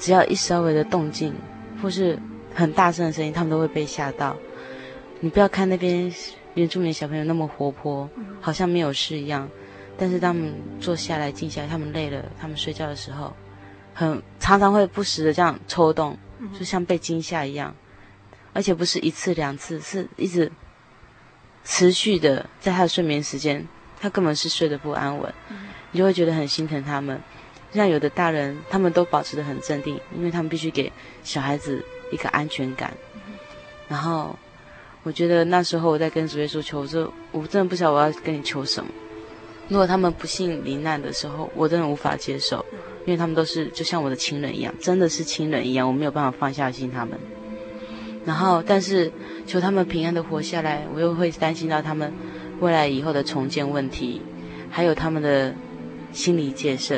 [0.00, 1.32] 只要一稍微的动静，
[1.80, 2.18] 或是
[2.52, 4.36] 很大声的声音，他们都会被吓到。
[5.20, 6.12] 你不要看那边
[6.54, 9.48] 原住民小朋友那么活泼，好像没有事一样，
[9.96, 13.32] 但是他们坐下来静下来，他们累了，他们睡觉的时候，
[13.94, 16.18] 很常常会不时的这样抽动，
[16.58, 17.72] 就像被惊吓一样，
[18.52, 20.50] 而且不是一次两次，是一直
[21.70, 23.68] 持续的，在他的睡眠时间，
[24.00, 25.32] 他根本是睡得不安稳，
[25.92, 27.20] 你就会觉得很心疼他们。
[27.74, 30.90] 像有的大人，他们都保持得很镇定，因为他们必须给
[31.22, 32.94] 小孩子一个安全感。
[33.86, 34.34] 然后，
[35.02, 38.90] 我觉得那时候我在跟主耶稣求，我说我真的不晓得我要跟你求什么。
[39.68, 42.64] 如果他们不幸罹难的时候，我真的无法接受，
[43.04, 47.18] 因为他们都是就像我的亲人一样，真的是亲人一样，我没有办法放下心他们。
[48.28, 49.10] 然后，但是
[49.46, 52.12] 求他们平安的活下来，我又会担心到他们
[52.60, 54.20] 未来以后的重建问题，
[54.68, 55.54] 还有他们的
[56.12, 56.96] 心理建设。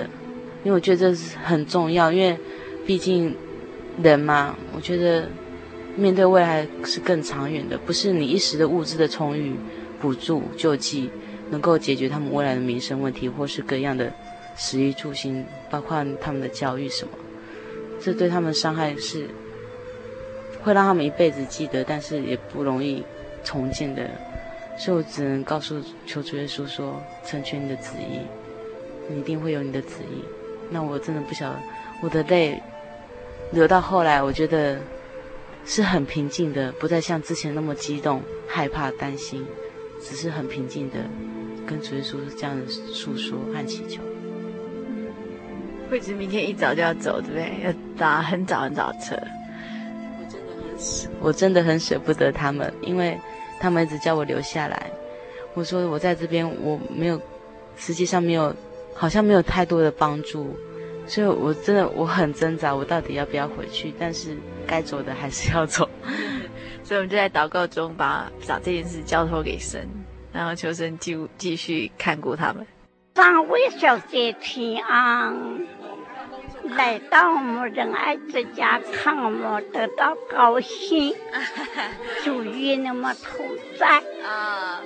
[0.64, 2.36] 因为我觉得这是很重要，因为
[2.84, 3.36] 毕竟
[4.02, 5.28] 人嘛，我觉得
[5.96, 9.54] 面对未来是更长远的，不是你一时的物质的充裕、
[10.00, 11.08] 补助、救济
[11.50, 14.12] 能够解决他们未来的民生问题，或是各样的
[14.56, 17.12] 食衣住行，包括他们的教育什么，
[18.00, 19.28] 这对他们伤害是
[20.62, 23.04] 会让他们一辈子记得，但是也不容易
[23.42, 24.08] 重建的，
[24.76, 28.20] 所以我只能告诉求主耶稣说：成全你的旨意，
[29.08, 30.24] 你一定会有你的旨意。
[30.70, 31.58] 那我真的不晓得，
[32.02, 32.62] 我的泪
[33.52, 34.78] 流到后来，我觉得
[35.64, 39.44] 是很平静的，不再像之前那么激动、害怕、担心，
[40.00, 40.96] 只是很平静的
[41.66, 44.00] 跟主耶稣这样的诉说和祈求。
[45.90, 47.64] 惠子明天一早就要走，对不对？
[47.64, 49.16] 要打很早很早的车。
[51.20, 53.18] 我真的很舍，不得他们，因为
[53.58, 54.90] 他们一直叫我留下来。
[55.54, 57.20] 我说我在这边，我没有，
[57.76, 58.54] 实际上没有。
[58.92, 60.54] 好像没有太多的帮助，
[61.06, 63.94] 所以我真的我很挣扎，我到底要不要回去？
[63.98, 65.88] 但是该走的还是要走，
[66.84, 69.88] 所以我们就在祷告中把把这件事交托给神，
[70.32, 72.66] 然后求神继继续看顾他们。
[73.14, 75.34] 三位小姐平安，
[76.64, 81.14] 来到我们仁爱之家看我们得到高兴，
[82.24, 83.46] 主与你们同
[83.78, 84.02] 在，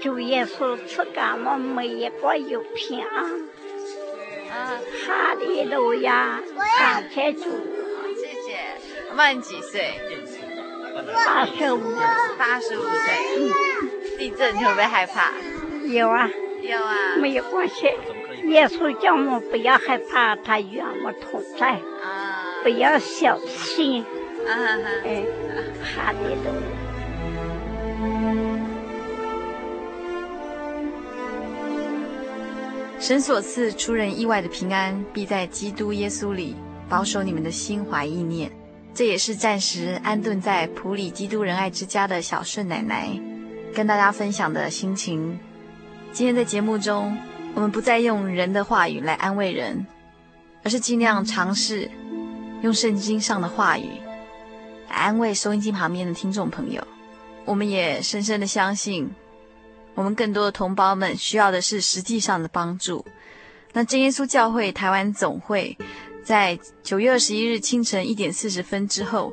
[0.01, 3.31] 主耶稣赐给我们每一个有平安。
[5.07, 6.41] 哈利路亚，
[6.79, 7.41] 感谢主。
[8.17, 8.57] 谢谢。
[9.11, 10.01] 妈妈你几岁？
[11.25, 11.81] 八十五。
[12.39, 14.17] 八十五岁。
[14.17, 15.33] 地震，你会不会害怕？
[15.89, 16.31] 有啊，
[16.63, 17.91] 有啊，没有关系。
[18.49, 21.73] 耶稣叫我们不要害怕，他与我们同在。
[21.73, 24.03] 啊，不要小心。
[24.47, 25.25] 啊哈哈，哎，
[25.83, 26.85] 哈利路亚。
[33.01, 36.57] 神所赐出人意外的平安，必在基督耶稣里
[36.89, 38.51] 保守你们的心怀意念。
[38.95, 43.09] 这也是暂时安顿在普里基督仁爱之家的小顺奶奶
[43.75, 45.39] 跟大家分享的心情。
[46.13, 47.19] 今天在节目中，
[47.55, 49.87] 我们不再用人的话语来安慰人，
[50.63, 51.91] 而是尽量尝试
[52.63, 53.89] 用圣经上的话语
[54.89, 56.85] 来安慰收音机旁边的听众朋友。
[57.45, 59.11] 我们也深深的相信。
[59.95, 63.05] 我们更多的同胞们需要的是实际上的帮助。
[63.73, 65.79] 那真耶稣教会台湾总会
[66.25, 69.33] 在九月二十一日清晨一点四十分之后，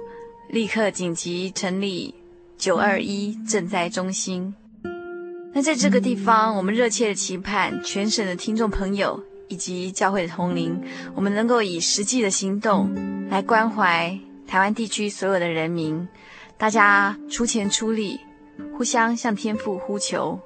[0.50, 2.14] 立刻紧急成立
[2.58, 4.54] 九二一赈灾中心。
[5.54, 10.82] 那在这个地方，我们热切的期盼全省的听众朋友以及教会的同龄，
[11.14, 12.90] 我们能够以实际的行动
[13.30, 16.08] 来关怀台湾地区所有的人民，
[16.58, 18.18] 大家出钱出力，
[18.78, 20.40] 互相向天父呼求。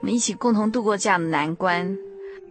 [0.00, 1.98] 我们一起共同度过这样的难关，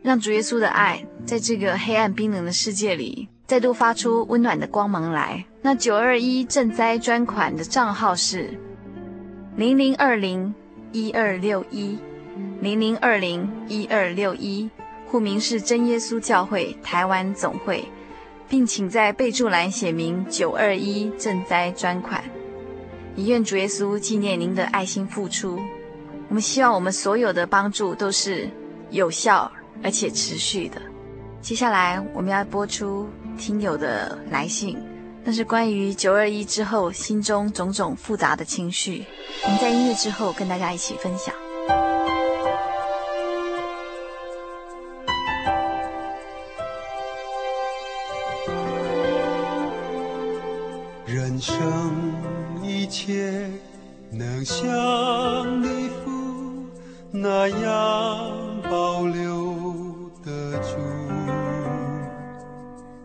[0.02, 5.46] 让主耶稣的爱在这个黑暗冰冷的世界里再度发出温暖的光芒来。
[5.62, 8.60] 那九二一赈灾专款的账号是
[9.56, 10.54] 零零二零
[10.96, 12.00] 一二六一
[12.62, 14.70] 零零二零一二六一，
[15.06, 17.84] 户名是真耶稣教会台湾总会，
[18.48, 22.24] 并请在备注栏写明九二一赈灾专款，
[23.14, 25.60] 以愿主耶稣纪念您的爱心付出。
[26.30, 28.50] 我们希望我们所有的帮助都是
[28.90, 29.52] 有效
[29.84, 30.82] 而且持续的。
[31.42, 34.78] 接下来我们要播出听友的来信，
[35.28, 39.04] 那是关于九二一之后心中种种复杂的情绪。
[39.44, 41.34] 我们在音乐之后跟大家一起分享。
[51.08, 51.56] 人生
[52.64, 53.50] 一切
[54.12, 54.64] 能像
[55.64, 55.90] 你
[57.12, 59.56] 那样保留
[60.24, 60.78] 得住，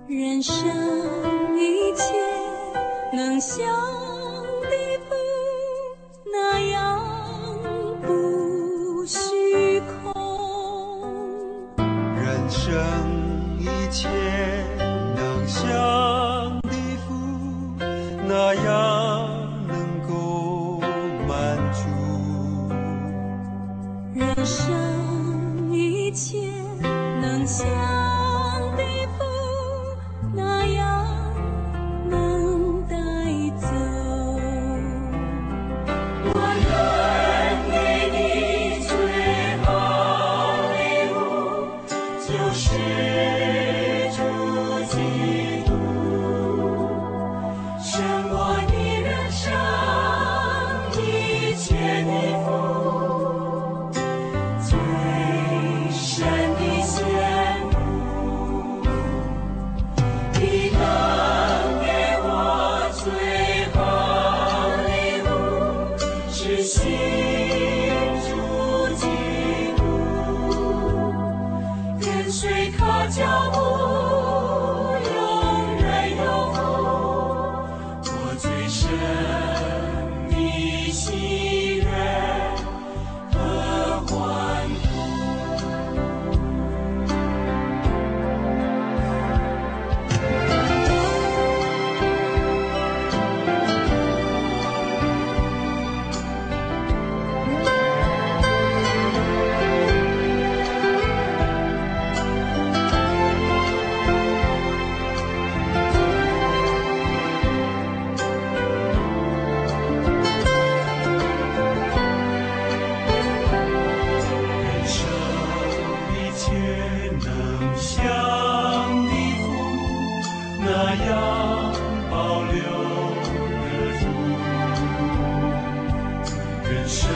[0.07, 1.30] 人生
[1.61, 2.03] 一切
[3.13, 3.59] 能像
[4.71, 5.15] 地府
[6.33, 6.99] 那样
[8.01, 10.11] 不虚空，
[12.17, 12.73] 人生
[13.59, 14.09] 一切
[15.15, 17.09] 能像地府
[18.27, 18.90] 那样。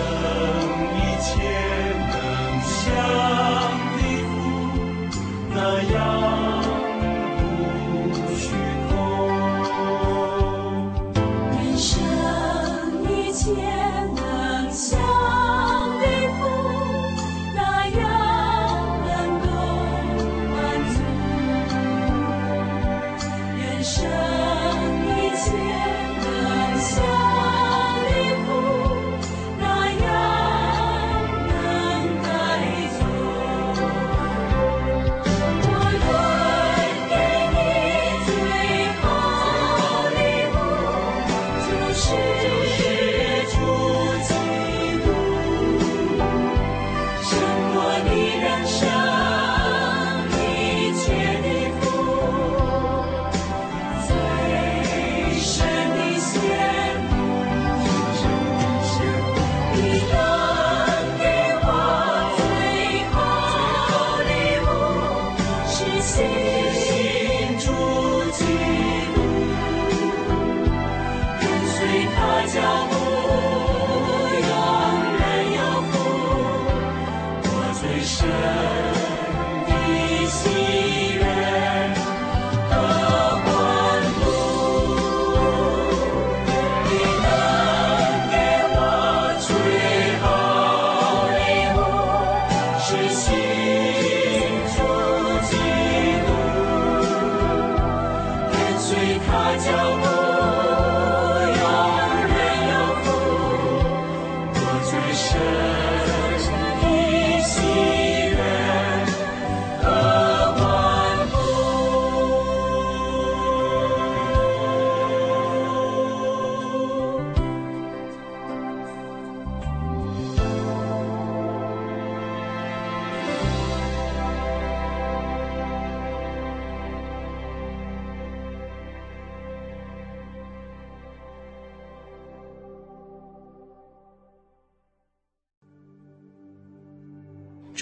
[0.07, 0.53] Oh.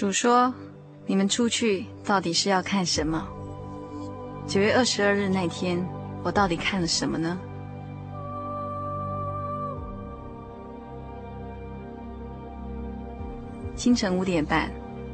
[0.03, 0.53] 主说
[1.07, 3.25] ：“你们出去到底是要看什么？”
[4.45, 5.81] 九月二十二日那天，
[6.23, 7.39] 我到底看了什么呢？
[13.77, 14.69] 清晨五点半，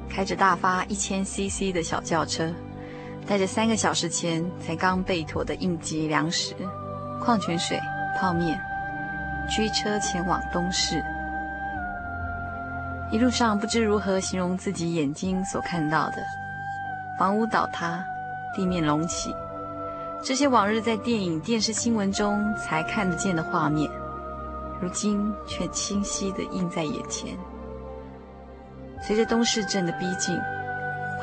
[0.10, 2.52] 开着大发一千 CC 的小轿车，
[3.28, 6.56] 带着三个小时前才刚备妥的应急粮食、
[7.22, 7.80] 矿泉水、
[8.20, 8.60] 泡面，
[9.52, 11.00] 驱车前往东市。
[13.12, 16.18] 一路上不知如何形容自己眼睛所看到的：
[17.18, 18.06] 房屋倒塌，
[18.56, 19.36] 地面隆起，
[20.24, 23.90] 这些往日在电影、电视新闻中才看得见的画面，
[24.80, 27.36] 如今却清晰地映在眼前。
[29.02, 30.38] 随着东市镇的逼近，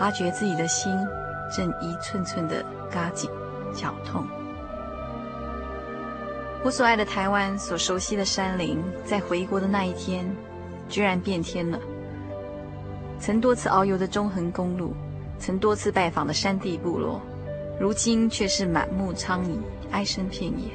[0.00, 0.92] 发觉自己的心
[1.54, 3.30] 正一寸寸地嘎紧、
[3.72, 4.26] 绞痛。
[6.64, 10.26] 我所爱的台湾，所熟悉的山林，在回国的那一天，
[10.88, 11.78] 居然变天了。
[13.18, 14.94] 曾多次遨游的中横公路，
[15.38, 17.20] 曾多次拜访的山地部落，
[17.80, 19.58] 如今却是满目苍夷，
[19.90, 20.70] 哀声遍野。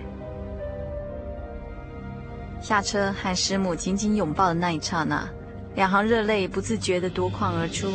[2.61, 5.27] 下车和师母紧紧拥抱的那一刹那，
[5.75, 7.87] 两行热泪不自觉地夺眶而出。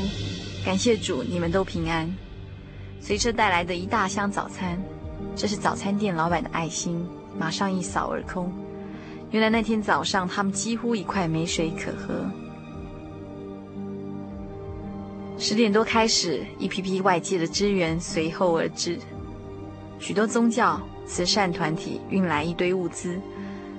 [0.64, 2.12] 感谢主，你们都平安。
[3.00, 4.76] 随车带来的一大箱早餐，
[5.36, 7.08] 这是早餐店老板的爱心，
[7.38, 8.52] 马上一扫而空。
[9.30, 12.24] 原来那天早上，他们几乎一块没水可喝。
[15.38, 18.98] 十点多开始，一批批外界的支援随后而至，
[19.98, 23.20] 许多宗教、慈善团体运来一堆物资，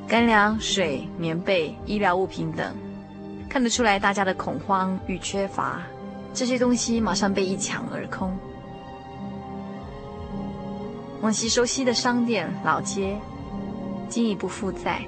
[0.08, 2.76] 干粮、水、棉被、医疗物品等，
[3.50, 5.82] 看得出来大家的恐慌与缺乏。
[6.34, 8.38] 这些东西马上被一抢而空。
[11.22, 13.18] 往昔熟悉的商店、老街，
[14.08, 15.02] 经已不复在。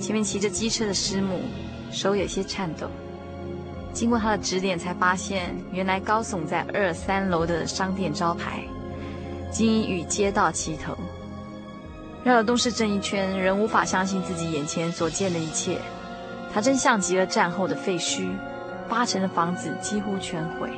[0.00, 1.40] 前面骑着机车的师母，
[1.90, 2.88] 手有些颤抖。
[3.92, 8.62] 经过他的指点，才发现原来高耸在二三楼的商店招牌，
[9.50, 10.96] 经已与街道齐头。
[12.22, 15.78] 绕了东市镇一圈，仍无法相信自己眼前所见的一切。
[16.52, 18.28] 它真像极了战后的废墟，
[18.88, 20.70] 八成的房子几乎全毁。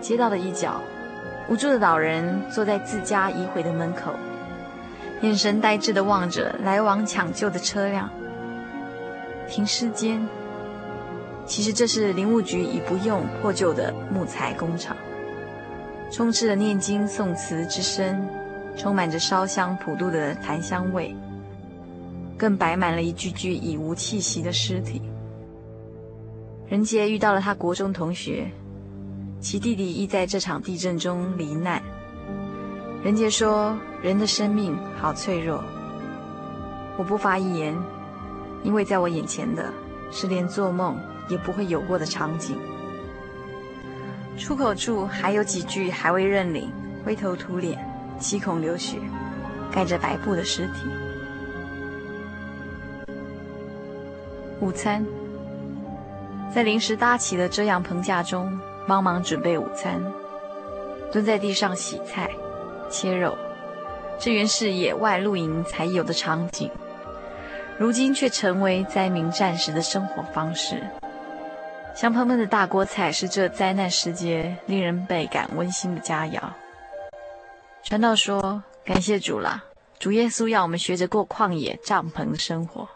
[0.00, 0.80] 街道的一角，
[1.48, 4.12] 无助的老人坐在自家已毁的门口。
[5.22, 8.08] 眼神呆滞地望着来往抢救的车辆。
[9.48, 10.20] 停尸间，
[11.46, 14.96] 其实这是林务局已不用破旧的木材工厂，
[16.12, 18.28] 充斥着念经诵词之声，
[18.76, 21.16] 充满着烧香普渡的檀香味，
[22.36, 25.02] 更摆满了一具具已无气息的尸体。
[26.68, 28.46] 仁杰遇到了他国中同学，
[29.40, 31.82] 其弟弟亦在这场地震中罹难。
[33.02, 33.76] 仁杰说。
[34.00, 35.60] 人的生命好脆弱，
[36.96, 37.76] 我不发一言，
[38.62, 39.72] 因为在我眼前的
[40.12, 40.96] 是连做梦
[41.28, 42.56] 也不会有过的场景。
[44.38, 46.70] 出口处还有几具还未认领、
[47.04, 47.76] 灰头土脸、
[48.20, 48.98] 七孔流血、
[49.72, 50.88] 盖着白布的尸体。
[54.60, 55.04] 午餐，
[56.54, 60.00] 在临时搭起的遮阳棚架中帮忙准备午餐，
[61.10, 62.30] 蹲在地上洗菜、
[62.88, 63.36] 切肉。
[64.18, 66.68] 这原是野外露营才有的场景，
[67.78, 70.82] 如今却成为灾民战时的生活方式。
[71.94, 76.40] 香喷喷的大锅菜是这灾难时节令人倍感温馨的佳肴。
[77.84, 79.64] 传道说：“感谢主啦，
[79.98, 82.88] 主耶稣要我们学着过旷野帐篷的生活。”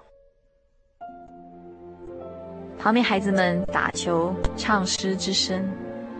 [2.79, 5.65] 旁边孩子们打球、唱诗之声，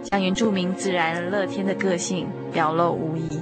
[0.05, 3.41] 将原住民自然乐天的个性表露无遗。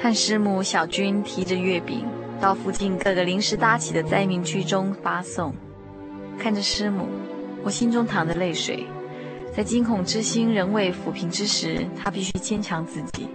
[0.00, 2.06] 和师母小军提着月饼
[2.40, 5.52] 到附近各个临时搭起的灾民区中发送，
[6.38, 7.08] 看着师母，
[7.64, 8.86] 我心中淌着泪水。
[9.52, 13.26] 在惊恐之心仍未抚平之时，他必须坚强自己，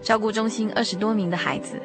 [0.00, 1.78] 照顾中心二十多名的孩子。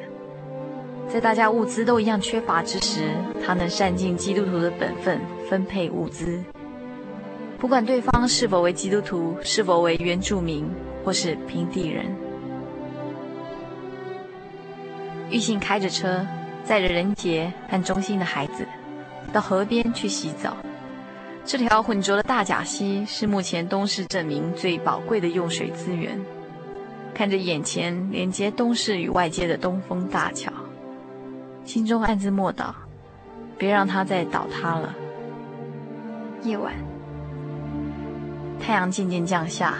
[1.06, 3.10] 在大家物资都一样缺乏之时，
[3.44, 6.42] 他能善尽基督徒的本分，分配物资。
[7.58, 10.66] 不管对方是否为基督徒，是否为原住民，
[11.04, 12.06] 或是平地人。
[15.30, 16.26] 玉信开着车，
[16.64, 18.66] 载着仁杰和中心的孩子，
[19.32, 20.56] 到河边去洗澡。
[21.44, 26.18] 这条浑浊的大甲溪是目前东势镇民最宝贵的用水资源。
[27.14, 30.52] 看着眼前连接东势与外界的东风大桥。
[31.64, 32.72] 心中暗自默祷，
[33.58, 34.94] 别让它再倒塌了。
[36.42, 36.72] 夜晚，
[38.60, 39.78] 太阳渐渐降下，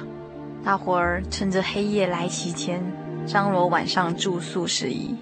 [0.64, 2.82] 大伙儿趁着黑夜来袭前，
[3.24, 5.16] 张罗晚上住宿事宜。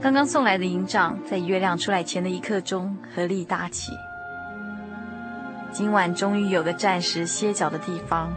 [0.00, 3.92] 刚刚送来的营帐，在月亮出来前的一刻钟合力搭起。
[5.72, 8.32] 今晚终于有个暂时歇脚的地方，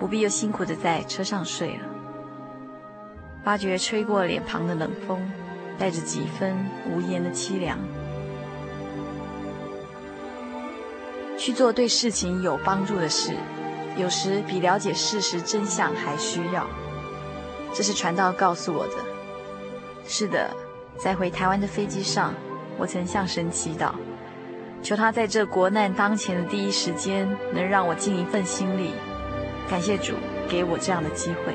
[0.00, 1.84] 不必又辛苦的在车上睡了。
[3.44, 5.20] 发觉吹过脸庞的冷风。
[5.78, 6.56] 带着几分
[6.90, 7.78] 无言的凄凉，
[11.38, 13.36] 去做对事情有帮助的事，
[13.96, 16.66] 有时比了解事实真相还需要。
[17.72, 18.94] 这是传道告诉我的。
[20.04, 20.50] 是的，
[20.98, 22.34] 在回台湾的飞机上，
[22.76, 23.92] 我曾向神祈祷，
[24.82, 28.90] 求他在这国难当前的第一时间，能让我尽一份心力。
[29.70, 30.14] 感谢主
[30.48, 31.54] 给我这样的机会。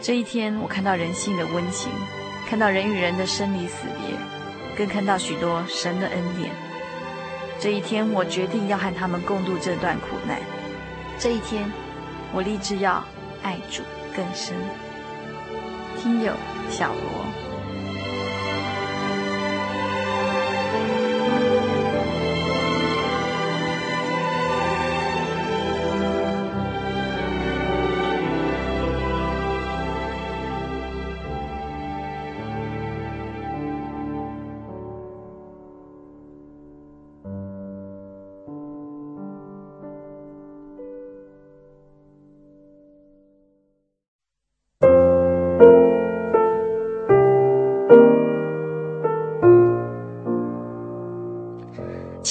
[0.00, 1.90] 这一天，我看到人性的温情。
[2.48, 4.16] 看到人与人的生离死别，
[4.74, 6.50] 更看到许多神的恩典。
[7.60, 10.38] 这一天，我决定要和他们共度这段苦难。
[11.18, 11.70] 这一天，
[12.32, 13.04] 我立志要
[13.42, 13.82] 爱主
[14.16, 14.56] 更深。
[15.98, 16.32] 听友
[16.70, 17.27] 小罗。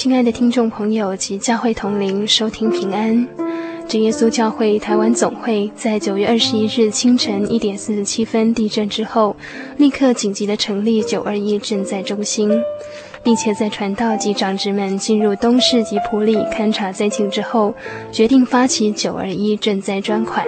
[0.08, 3.28] 亲爱的听众朋友及教会同龄，收听平安。
[3.86, 9.36] 真耶稣教会台湾总会在九月二十一日清晨一点四十七分地震之后，
[9.76, 12.50] 立刻紧急的成立九二一赈灾中心，
[13.22, 17.74] 并且在传道及长职们进入东势及埔里勘察灾情之后，
[18.10, 20.46] 决定发起九二一赈灾专款，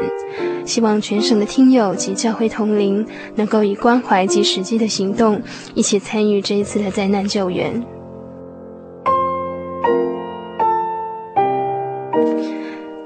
[0.65, 5.39] 希望全省的听友及教会同龄能够以关怀及实际的行动，
[5.75, 8.00] 一起参与这一次的灾难救援。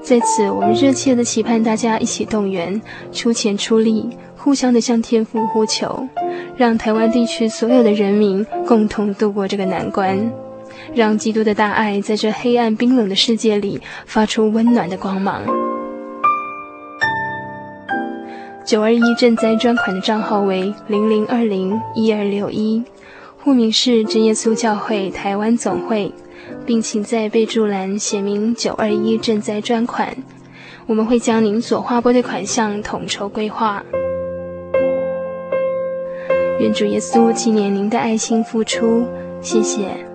[0.01, 2.79] 在此，我们热切地期盼大家一起动员，
[3.11, 4.07] 出钱出力，
[4.37, 6.07] 互相地向天父呼求，
[6.55, 10.31] 让台湾地区所有的人民共同度过这个难关，
[10.93, 15.41] 让基督的大爱在这黑暗冰冷的世界里发出温暖的光芒。
[18.63, 22.83] 九二一赈灾专款的账号为零零二零一二六一，
[23.43, 26.13] 户名是真耶稣教会台湾总会。
[26.65, 30.15] 并请在备注栏写明“九二一赈灾专款”，
[30.87, 33.83] 我们会将您所划拨的款项统筹规划。
[36.59, 39.05] 愿主耶稣纪念您的爱心付出，
[39.41, 40.14] 谢谢。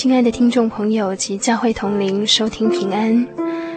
[0.00, 3.28] 亲爱的听众朋友及教会同龄，收听平安。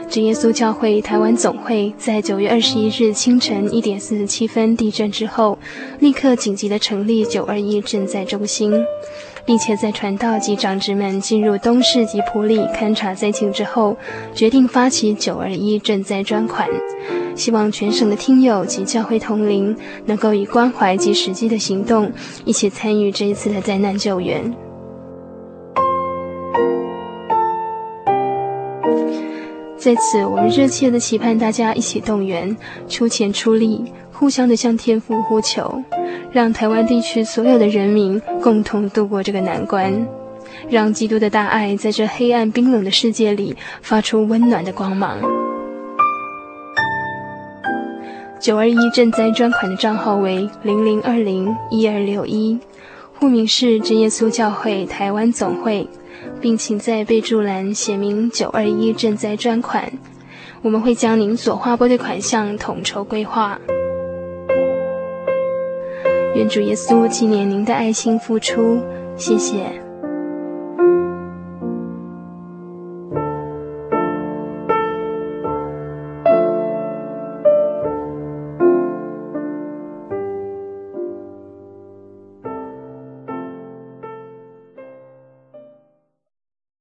[0.09, 5.59] 真耶稣教会台湾总会在九月二十一日清晨一点四十七分地震之后，
[5.99, 8.71] 立刻紧急的成立九二一赈灾中心，
[9.43, 13.97] 并且在传道及长职们进入东市及埔里勘察灾情之后，
[14.33, 16.69] 决定发起九二一赈灾专款，
[17.35, 22.09] 希望全省的听友及教会同龄能够以关怀及实际的行动，
[22.45, 24.49] 一起参与这一次的灾难救援。
[29.83, 32.55] 在此，我们热切的期盼大家一起动员，
[32.87, 35.83] 出钱出力，互相的向天父呼求，
[36.31, 40.07] 让台湾地区所有的人民共同度过这个难关，
[40.69, 45.17] 让基督的大爱在这黑暗冰冷的世界里发出温暖的光芒。
[48.39, 52.57] 九二一赈灾专款的账号为零零二零一二六一，
[53.19, 55.85] 户名是真耶稣教会台湾总会。
[56.43, 59.89] 并请在备注栏写明“九二一赈灾专款”，
[60.61, 63.57] 我们会将您所划拨的款项统筹规划。
[66.35, 68.81] 愿主耶稣纪念您的爱心付出，
[69.15, 69.82] 谢谢。